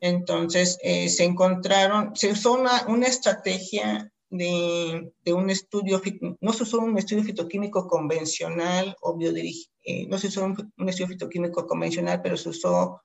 [0.00, 6.00] Entonces, eh, se encontraron, se usó una, una estrategia de, un estudio,
[6.40, 11.66] no se usó un estudio fitoquímico convencional o eh, no se usó un, estudio fitoquímico
[11.66, 13.00] convencional, pero se usó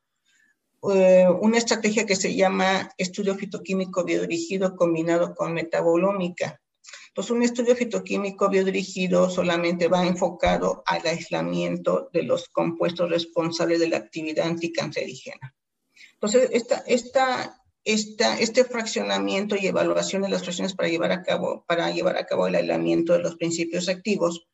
[0.91, 6.59] eh, una estrategia que se llama estudio fitoquímico biodirigido combinado con metabolómica.
[7.09, 13.89] Entonces, un estudio fitoquímico biodirigido solamente va enfocado al aislamiento de los compuestos responsables de
[13.89, 15.53] la actividad anticancerígena.
[16.13, 17.58] Entonces, esta, esta,
[17.93, 22.47] este fraccionamiento y evaluación de las fracciones para llevar a cabo, para llevar a cabo
[22.47, 24.47] el aislamiento de los principios activos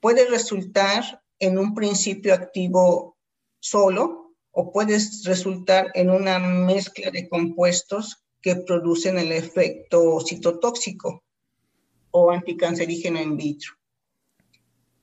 [0.00, 3.16] puede resultar en un principio activo
[3.60, 11.22] solo o puede resultar en una mezcla de compuestos que producen el efecto citotóxico
[12.10, 13.72] o anticancerígeno in vitro.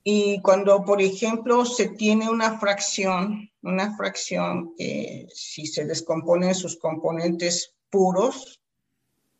[0.02, 6.78] Y cuando, por ejemplo, se tiene una fracción, una fracción que si se descomponen sus
[6.78, 8.60] componentes puros,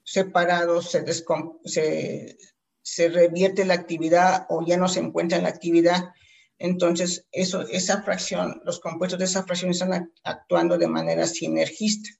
[0.04, 2.36] separados, se,
[2.82, 6.10] se, revierte la actividad o ya no se encuentra en la actividad,
[6.58, 12.10] entonces eso, esa fracción, los compuestos de esa fracción están actuando de manera sinergista.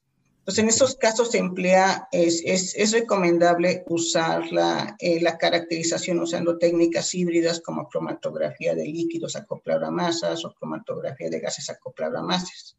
[0.44, 6.18] Pues en esos casos se emplea, es, es, es recomendable usar la, eh, la, caracterización
[6.18, 12.18] usando técnicas híbridas como cromatografía de líquidos acoplado a masas o cromatografía de gases acoplado
[12.18, 12.76] a masas,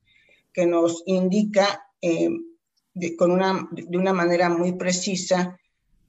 [0.52, 2.30] que nos indica eh,
[2.94, 5.60] de, con una, de una manera muy precisa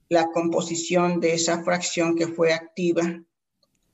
[0.09, 3.23] la composición de esa fracción que fue activa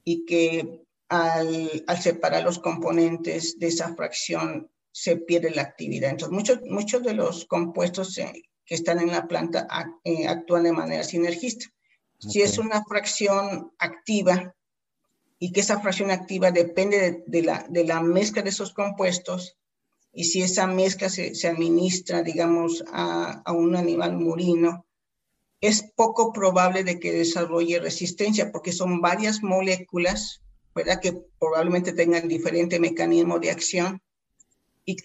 [0.04, 6.12] y que al, al separar los componentes de esa fracción se pierde la actividad.
[6.12, 8.34] Entonces, muchos, muchos de los compuestos eh,
[8.66, 9.68] que están en la planta
[10.04, 11.66] eh, actúan de manera sinergista.
[12.20, 14.54] Si es una fracción activa
[15.40, 19.58] y que esa fracción activa depende de, la, de, la, mezcla de esos compuestos,
[20.12, 24.86] y si esa mezcla se, se administra, digamos, a, a, un animal murino,
[25.62, 30.42] es poco probable de que desarrolle resistencia, porque son varias moléculas,
[30.76, 31.00] ¿verdad?
[31.00, 34.02] Que probablemente tengan diferente mecanismo de acción
[34.90, 34.98] y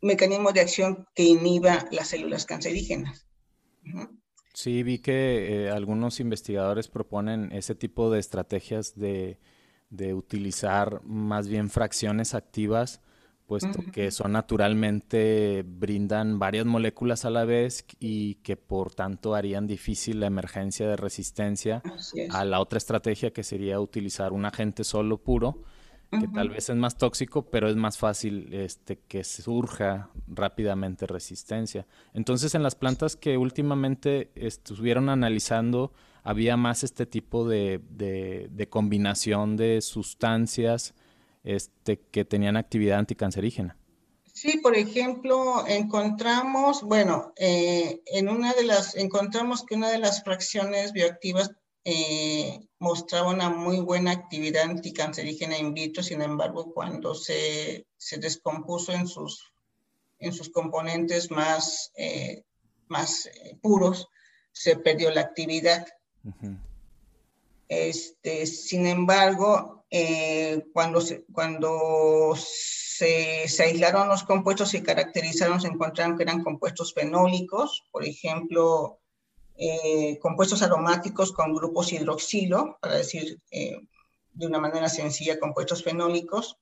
[0.00, 3.26] mecanismos de acción que inhiba las células cancerígenas.
[4.54, 9.38] Sí, vi que eh, algunos investigadores proponen ese tipo de estrategias de,
[9.90, 13.00] de utilizar más bien fracciones activas,
[13.46, 19.66] puesto que son naturalmente, brindan varias moléculas a la vez y que por tanto harían
[19.66, 21.82] difícil la emergencia de resistencia
[22.30, 25.62] a la otra estrategia que sería utilizar un agente solo puro
[26.10, 31.86] que tal vez es más tóxico, pero es más fácil este, que surja rápidamente resistencia.
[32.14, 35.92] Entonces, en las plantas que últimamente estuvieron analizando,
[36.22, 40.94] había más este tipo de, de, combinación de sustancias
[41.44, 43.76] este, que tenían actividad anticancerígena.
[44.32, 50.22] Sí, por ejemplo, encontramos, bueno, eh, en una de las, encontramos que una de las
[50.22, 51.50] fracciones bioactivas
[51.90, 58.92] eh, mostraba una muy buena actividad anticancerígena in vitro, sin embargo, cuando se, se descompuso
[58.92, 59.54] en sus,
[60.18, 62.42] en sus componentes más, eh,
[62.88, 64.06] más eh, puros,
[64.52, 65.86] se perdió la actividad.
[67.68, 69.86] este, sin embargo,
[70.74, 76.92] cuando, se, cuando se, se, aislaron los compuestos y caracterizaron, se encontraron que eran compuestos
[76.92, 78.97] fenólicos, por ejemplo,
[79.60, 83.76] eh, compuestos aromáticos con grupos hidroxilo, para decir eh,
[84.32, 86.56] de una manera sencilla, compuestos fenólicos,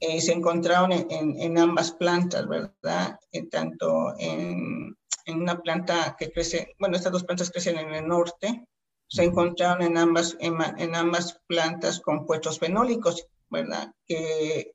[0.00, 3.18] eh, se encontraron en, ambas plantas, ¿verdad?
[3.50, 4.96] tanto en,
[5.26, 8.64] una planta que crece, bueno, estas dos plantas crecen en el norte,
[9.06, 13.92] se encontraron en ambas, en, ambas plantas compuestos fenólicos, ¿verdad?
[14.06, 14.72] Que,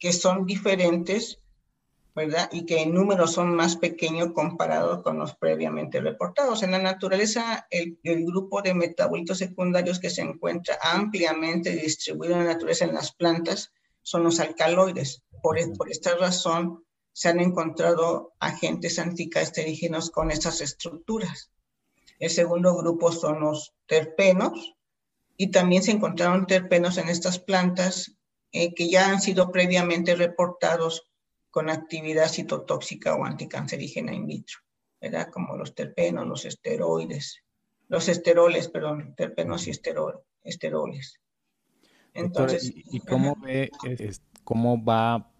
[0.00, 1.38] que son diferentes
[2.16, 2.48] ¿verdad?
[2.50, 6.62] Y que en números son más pequeños comparados con los previamente reportados.
[6.62, 12.54] En la naturaleza, el, grupo de metabolitos secundarios que se encuentra ampliamente distribuido en la
[12.54, 15.22] naturaleza en las plantas son los alcaloides.
[15.42, 21.50] Por, por esta razón, se han encontrado agentes anticancerígenos con esas estructuras.
[22.18, 24.74] El segundo grupo son los terpenos,
[25.36, 28.16] y también se encontraron terpenos en estas plantas
[28.52, 31.10] eh, que ya han sido previamente reportados
[31.56, 34.58] con actividad citotóxica o anticancerígena in vitro,
[35.00, 35.30] ¿verdad?
[35.32, 37.42] Como los terpenos, los esteroides,
[37.88, 41.18] los esteroles, perdón, terpenos y esteroles.
[42.12, 43.70] Entonces, ¿y, cómo ve,
[44.44, 45.30] cómo va,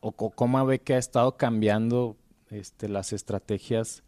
[0.00, 2.16] o cómo ve que ha estado cambiando
[2.50, 4.02] este, las estrategias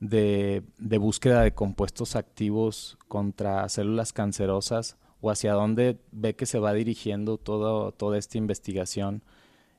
[0.00, 6.58] de, de, búsqueda de compuestos activos contra células cancerosas o hacia dónde ve que se
[6.58, 9.22] va dirigiendo todo, toda esta investigación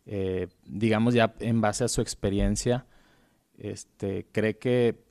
[0.07, 2.85] eh, digamos ya en base a su experiencia,
[3.57, 5.03] este, cree que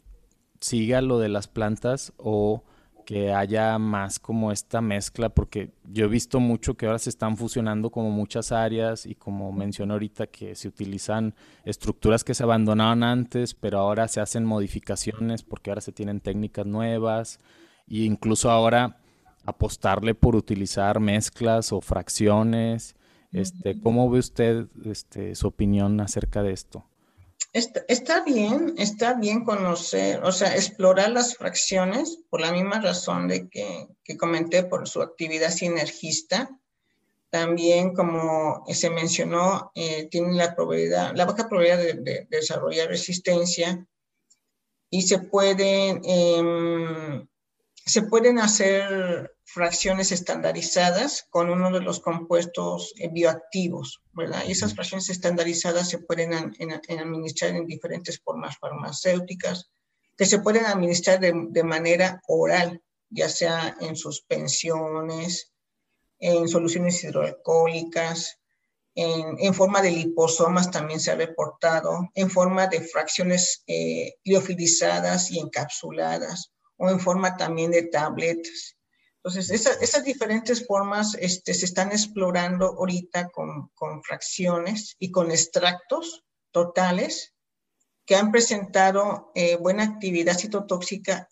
[0.58, 2.64] siga lo de las plantas o
[3.04, 7.36] que haya más como esta mezcla, porque yo he visto mucho que ahora se están
[7.36, 11.34] fusionando como muchas áreas y como mencioné ahorita que se utilizan
[11.64, 16.66] estructuras que se abandonaban antes, pero ahora se hacen modificaciones porque ahora se tienen técnicas
[16.66, 17.38] nuevas.
[17.86, 18.98] E incluso ahora
[19.44, 22.96] apostarle por utilizar mezclas o fracciones
[23.32, 26.84] este, ¿Cómo ve usted este, su opinión acerca de esto?
[27.52, 33.48] Está, bien, está bien conocer, o sea, explorar las fracciones por la misma razón de
[33.48, 36.50] que, comenté por su actividad sinergista.
[37.30, 43.86] También, como se mencionó, eh, tiene la probabilidad, la baja probabilidad de, desarrollar resistencia
[44.90, 47.26] y se pueden, em,
[47.86, 54.42] se pueden hacer fracciones estandarizadas con uno de los compuestos eh, bioactivos, ¿verdad?
[54.44, 59.70] Y esas fracciones estandarizadas se pueden administrar en diferentes formas farmacéuticas,
[60.16, 65.52] que se pueden administrar de, manera oral, ya sea en suspensiones,
[66.18, 68.40] en soluciones hidroalcohólicas,
[68.96, 75.38] en, forma de liposomas también se ha reportado, en forma de fracciones eh, liofilizadas y
[75.38, 78.76] encapsuladas, o en forma también de tabletas.
[79.24, 79.50] Entonces,
[79.80, 87.34] esas diferentes formas este, se están explorando ahorita con, con, fracciones y con extractos totales
[88.04, 91.28] que han presentado eh, buena actividad citotóxica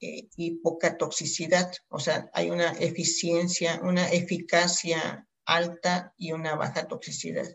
[0.00, 1.70] eh, y poca toxicidad.
[1.88, 7.46] O sea, hay una eficiencia, una eficacia alta y una baja toxicidad.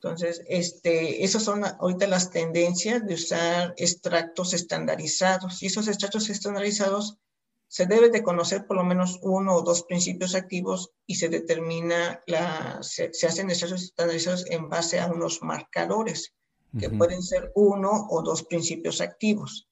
[0.00, 5.60] Entonces, este, esas son ahorita las tendencias de usar extractos estandarizados.
[5.60, 7.18] Y esos extractos estandarizados
[7.66, 12.22] se debe de conocer por lo menos uno o dos principios activos y se determina,
[12.26, 16.32] la, se, hacen esos estandarizados en base a unos marcadores,
[16.78, 19.66] que pueden ser uno o dos principios activos.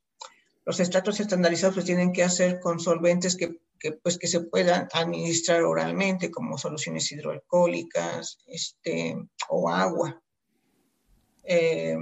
[0.65, 4.89] Los estratos estandarizados pues, tienen que hacer con solventes que, que, pues, que se puedan
[4.93, 9.17] administrar oralmente, como soluciones hidroalcohólicas este,
[9.49, 10.21] o agua.
[11.45, 11.97] Eh,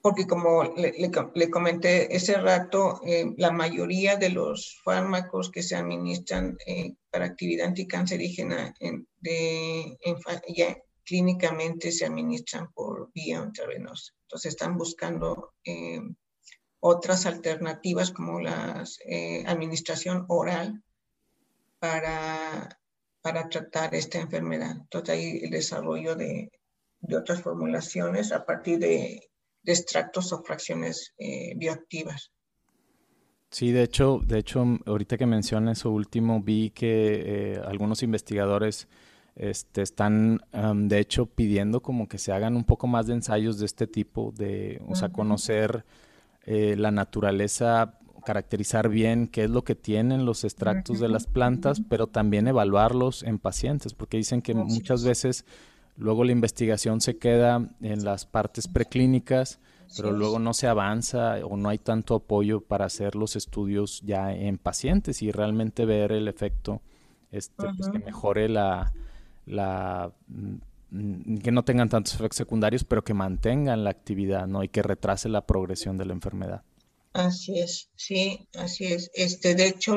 [0.00, 6.56] porque como le, comenté ese rato, eh, la mayoría de los fármacos que se administran
[6.66, 8.74] eh, para actividad anticancerígena
[9.20, 9.98] de,
[10.56, 14.12] ya clínicamente se administran por vía intravenosa.
[14.22, 16.00] Entonces están buscando eh,
[16.80, 18.84] otras alternativas como la
[19.46, 20.82] administración oral
[21.78, 22.78] para
[23.20, 24.76] para tratar esta enfermedad.
[24.80, 26.50] Entonces hay el desarrollo de,
[27.00, 29.28] de otras formulaciones a partir de,
[29.62, 32.32] de extractos o fracciones eh, bioactivas.
[33.50, 38.88] Sí, de hecho, de hecho, ahorita que menciona eso último, vi que eh, algunos investigadores
[39.36, 43.66] este, están, de hecho, pidiendo como que se hagan un poco más de ensayos de
[43.66, 45.84] este tipo, de, o sea, conocer
[46.50, 51.82] eh, la naturaleza, caracterizar bien qué es lo que tienen los extractos de las plantas,
[51.88, 55.44] pero también evaluarlos en pacientes, porque dicen que muchas veces
[55.96, 59.60] luego la investigación se queda en las partes preclínicas
[59.96, 64.32] pero luego no se avanza o no hay tanto apoyo para hacer los estudios ya
[64.32, 66.82] en pacientes y realmente ver el efecto,
[67.30, 68.92] este, pues, que mejore la,
[69.46, 70.56] la mm,
[70.90, 74.62] que no tengan tantos efectos secundarios, pero que mantengan la actividad, ¿no?
[74.62, 76.62] Y que retrase la progresión de la enfermedad.
[77.12, 79.10] Así es, sí, así es.
[79.14, 79.96] Este, de hecho,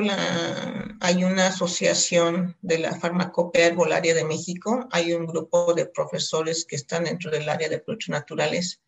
[0.99, 6.77] hay una asociación de la farmacopea herbolaria de México, hay un grupo de profesores que
[6.77, 8.81] están dentro del área de productos naturales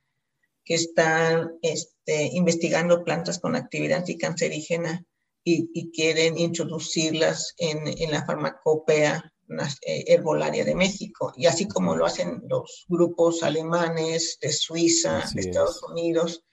[0.66, 5.06] que están este, investigando plantas con actividad anticancerígena
[5.44, 9.33] y, y quieren introducirlas en, en la farmacopea
[9.82, 11.34] herbolaria de México.
[11.36, 16.44] Y así como lo hacen los grupos alemanes, de Suiza, de Estados Unidos,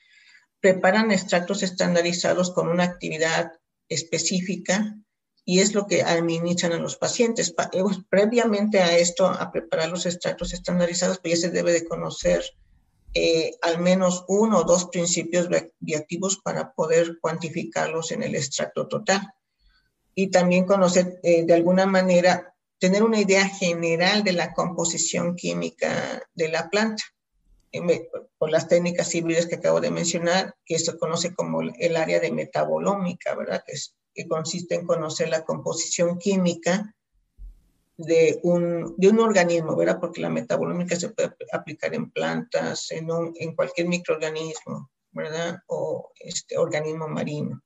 [0.61, 3.53] preparan extractos estandarizados con una actividad
[3.89, 4.97] específica
[5.45, 7.55] y es lo que administran a los pacientes.
[7.73, 12.45] Eh, previamente a esto, a preparar los extractos estandarizados, pues ya se debe de conocer
[13.15, 15.49] eh, al menos uno o dos principios
[15.81, 19.23] bioactivos para poder cuantificarlos en el extracto total.
[20.15, 26.23] Y también conocer eh, de alguna manera, tener una idea general de la composición química
[26.35, 27.05] de la planta
[28.39, 32.33] por las técnicas civiles que acabo de mencionar, que se conoce como el área de
[32.33, 33.63] metabolómica, ¿verdad?
[33.65, 33.77] Que,
[34.29, 36.95] consiste en conocer la composición química
[37.97, 39.99] de un, de un organismo, ¿verdad?
[39.99, 45.61] Porque la metabolómica se puede aplicar en plantas, en, en cualquier microorganismo, ¿verdad?
[45.69, 47.63] O este organismo marino.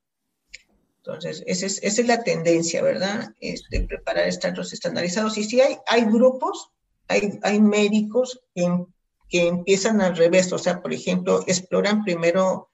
[1.05, 3.31] Entonces, esa es, esa es la tendencia, ¿verdad?
[3.39, 5.37] Este, preparar extractos estandarizados.
[5.37, 6.71] Y sí hay, grupos,
[7.07, 12.69] hay, médicos que, empiezan al revés, o sea, por ejemplo, exploran primero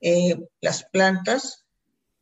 [0.00, 1.66] eh, las plantas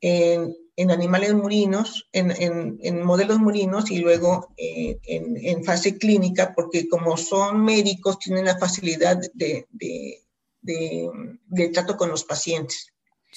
[0.01, 0.57] en,
[0.91, 8.19] animales murinos, en, modelos murinos y luego eh, en, fase clínica, porque como son médicos,
[8.19, 9.69] tienen la facilidad de,
[10.61, 12.91] de, trato con los pacientes.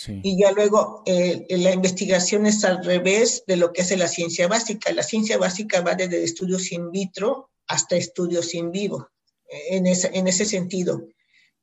[0.08, 4.48] Y ya luego eh, la investigación es al revés de lo que hace la ciencia
[4.48, 4.92] básica.
[4.92, 9.10] La ciencia básica va desde estudios in vitro hasta estudios in vivo,
[9.48, 11.08] en ese, en ese sentido.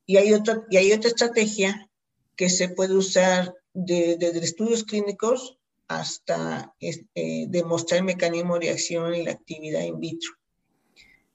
[0.05, 1.89] Y hay, otro, y hay otra estrategia
[2.35, 9.13] que se puede usar desde de estudios clínicos hasta este, demostrar el mecanismo de acción
[9.13, 10.31] y la actividad in vitro.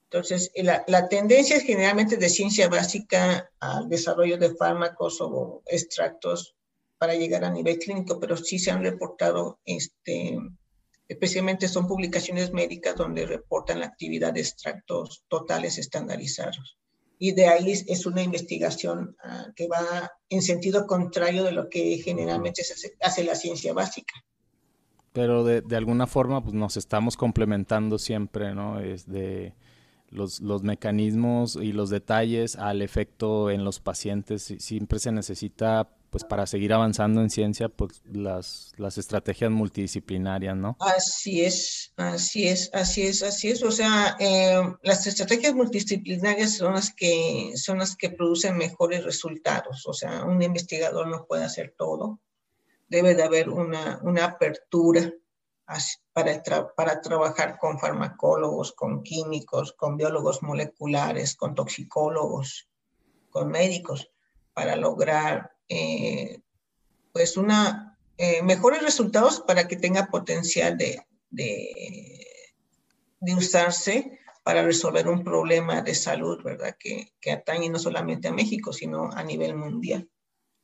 [0.03, 6.55] Entonces, la, la, tendencia es generalmente de ciencia básica al desarrollo de fármacos o extractos
[6.99, 10.37] para llegar a nivel clínico, pero sí se han reportado, este,
[11.07, 16.77] especialmente son publicaciones médicas donde reportan la actividad de extractos totales estandarizados.
[17.17, 21.97] Y de ahí es una investigación uh, que va en sentido contrario de lo que
[21.97, 24.13] generalmente se hace, hace la ciencia básica
[25.11, 28.79] pero de, de, alguna forma pues nos estamos complementando siempre, ¿no?
[28.79, 29.53] Es de
[30.11, 34.55] los, los, mecanismos y los detalles al efecto en los pacientes.
[34.59, 40.75] Siempre se necesita, pues para seguir avanzando en ciencia, pues las, las estrategias multidisciplinarias, ¿no?
[40.79, 43.63] Así es, así es, así es, así es.
[43.63, 49.85] O sea, eh, las estrategias multidisciplinarias son las, que, son las que producen mejores resultados.
[49.85, 52.19] O sea, un investigador no puede hacer todo
[52.89, 55.13] debe de haber una, una apertura
[56.13, 56.41] para,
[56.75, 62.67] para trabajar con farmacólogos, con químicos, con biólogos moleculares, con toxicólogos,
[63.29, 64.11] con médicos,
[64.53, 66.41] para lograr eh,
[67.13, 72.25] pues una, eh, mejores resultados para que tenga potencial de, de,
[73.37, 76.75] usarse para resolver un problema de salud, ¿verdad?
[76.79, 80.09] Que, que atañe no solamente a México, sino a nivel mundial.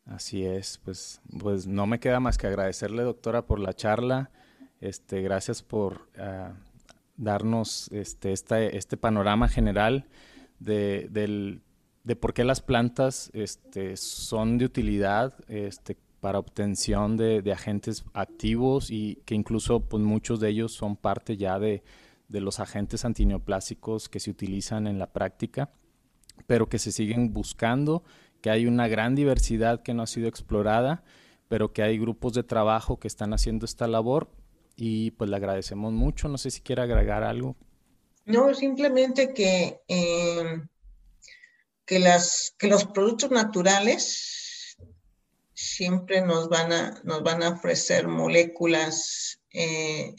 [0.05, 4.31] Así es, pues, pues no me queda más que agradecerle, doctora, por la charla.
[4.79, 6.53] Este, gracias por uh,
[7.17, 10.07] darnos este, este panorama general
[10.59, 11.61] de, del,
[12.05, 18.05] de por qué las plantas este, son de utilidad este, para obtención de, de, agentes
[18.13, 21.83] activos y que incluso pues, muchos de ellos son parte ya de,
[22.29, 25.71] de los agentes antineoplásicos que se utilizan en la práctica,
[26.47, 28.03] pero que se siguen buscando
[28.41, 31.03] que hay una gran diversidad que no ha sido explorada,
[31.47, 34.29] pero que hay grupos de trabajo que están haciendo esta labor
[34.75, 36.27] y pues le agradecemos mucho.
[36.27, 37.55] No sé si quiere agregar algo.
[38.25, 40.67] No, simplemente que, em,
[41.85, 44.77] que, las, que los productos naturales
[45.53, 50.15] siempre nos van a, nos van a ofrecer moléculas, eh,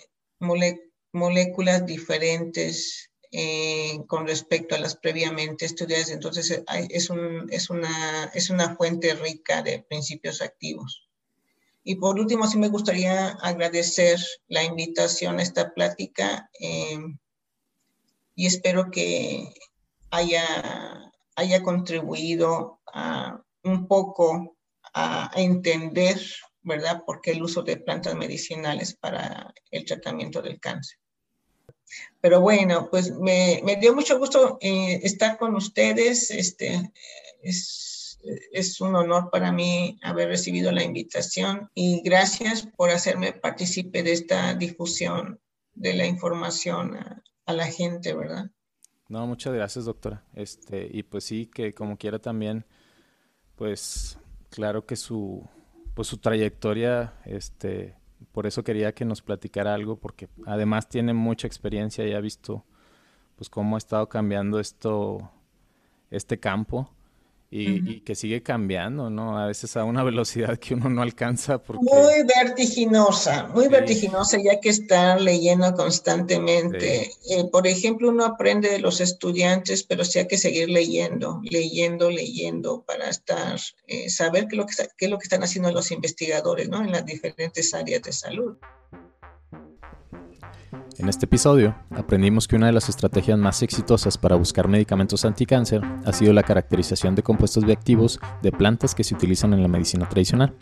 [1.13, 6.11] moléculas diferentes eh, con respecto a las previamente estudiadas.
[6.11, 11.07] Entonces, eh, es, un, es, una, es una fuente rica de principios activos.
[11.89, 17.19] Y por último, sí me gustaría agradecer la invitación a esta plática em,
[18.35, 19.55] y espero que
[20.11, 24.57] haya, haya contribuido a, un poco
[24.95, 26.21] a entender,
[26.63, 30.99] ¿verdad?, por qué el uso de plantas medicinales para el tratamiento del cáncer.
[32.21, 36.31] Pero bueno, pues me, dio mucho gusto eh, estar con ustedes.
[36.31, 36.93] Este,
[37.43, 44.13] es, un honor para mí haber recibido la invitación y gracias por hacerme partícipe de
[44.13, 45.41] esta difusión
[45.75, 48.51] de la información a, la gente, ¿verdad?
[49.09, 50.25] No, muchas gracias, doctora.
[50.35, 52.65] Este, y pues sí, que como quiera también,
[53.55, 54.19] pues
[54.51, 55.49] claro que su,
[55.95, 57.95] pues su trayectoria, este,
[58.33, 62.65] por eso quería que nos platicara algo, porque además tiene mucha experiencia y ha visto
[63.37, 65.31] pues cómo ha estado cambiando esto,
[66.11, 66.96] este campo
[67.59, 69.39] y, que sigue cambiando, ¿no?
[69.39, 71.61] A veces a una velocidad que uno no alcanza.
[71.69, 77.13] Muy vertiginosa, muy vertiginosa, ya que está leyendo constantemente.
[77.29, 82.11] Eh, por ejemplo, uno aprende de los estudiantes, pero sí hay que seguir leyendo, leyendo,
[82.11, 85.91] leyendo, para estar, eh, saber qué lo, que qué es lo que están haciendo los
[85.91, 86.83] investigadores, ¿no?
[86.83, 88.57] En las diferentes áreas de salud.
[90.99, 95.83] En este episodio aprendimos que una de las estrategias más exitosas para buscar medicamentos anticáncer
[96.07, 100.09] ha sido la caracterización de compuestos bioactivos de plantas que se utilizan en la medicina
[100.09, 100.55] tradicional.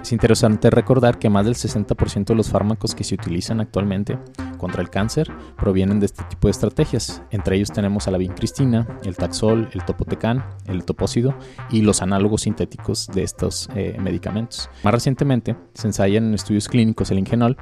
[0.00, 4.18] Es interesante recordar que más del 60% de los fármacos que se utilizan actualmente
[4.56, 7.22] contra el cáncer provienen de este tipo de estrategias.
[7.30, 11.34] Entre ellos tenemos a la vincristina, el taxol, el topotecan, el topócido
[11.70, 14.70] y los análogos sintéticos de estos eh, medicamentos.
[14.84, 17.58] Más recientemente se ensaya en estudios clínicos el ingenol,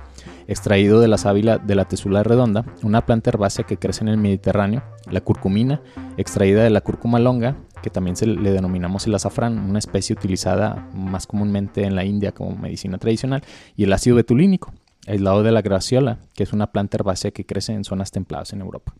[0.46, 4.16] extraído de la sábila de la tesula redonda, una planta herbácea que crece en el
[4.16, 5.80] Mediterráneo, la curcumina,
[6.16, 11.26] extraída de la cúrcuma longa, que también le denominamos el azafrán, una especie utilizada más
[11.26, 13.42] comúnmente en la India como medicina tradicional,
[13.76, 14.72] y el ácido betulínico,
[15.06, 18.60] aislado de la graciola, que es una planta herbácea que crece en zonas templadas en
[18.60, 18.94] Europa.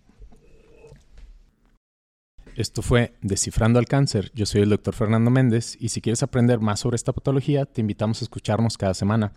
[2.57, 4.33] Esto fue Descifrando al Cáncer.
[4.35, 7.81] Yo soy el doctor Fernando Méndez y si quieres aprender más sobre esta patología, te
[7.81, 9.33] invitamos a escucharnos cada semana.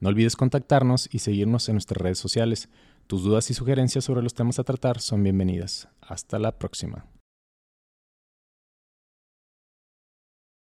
[0.00, 2.68] No olvides contactarnos y seguirnos en nuestras redes sociales.
[3.06, 5.88] Tus dudas y sugerencias sobre los temas a tratar son bienvenidas.
[6.00, 7.04] Hasta la próxima.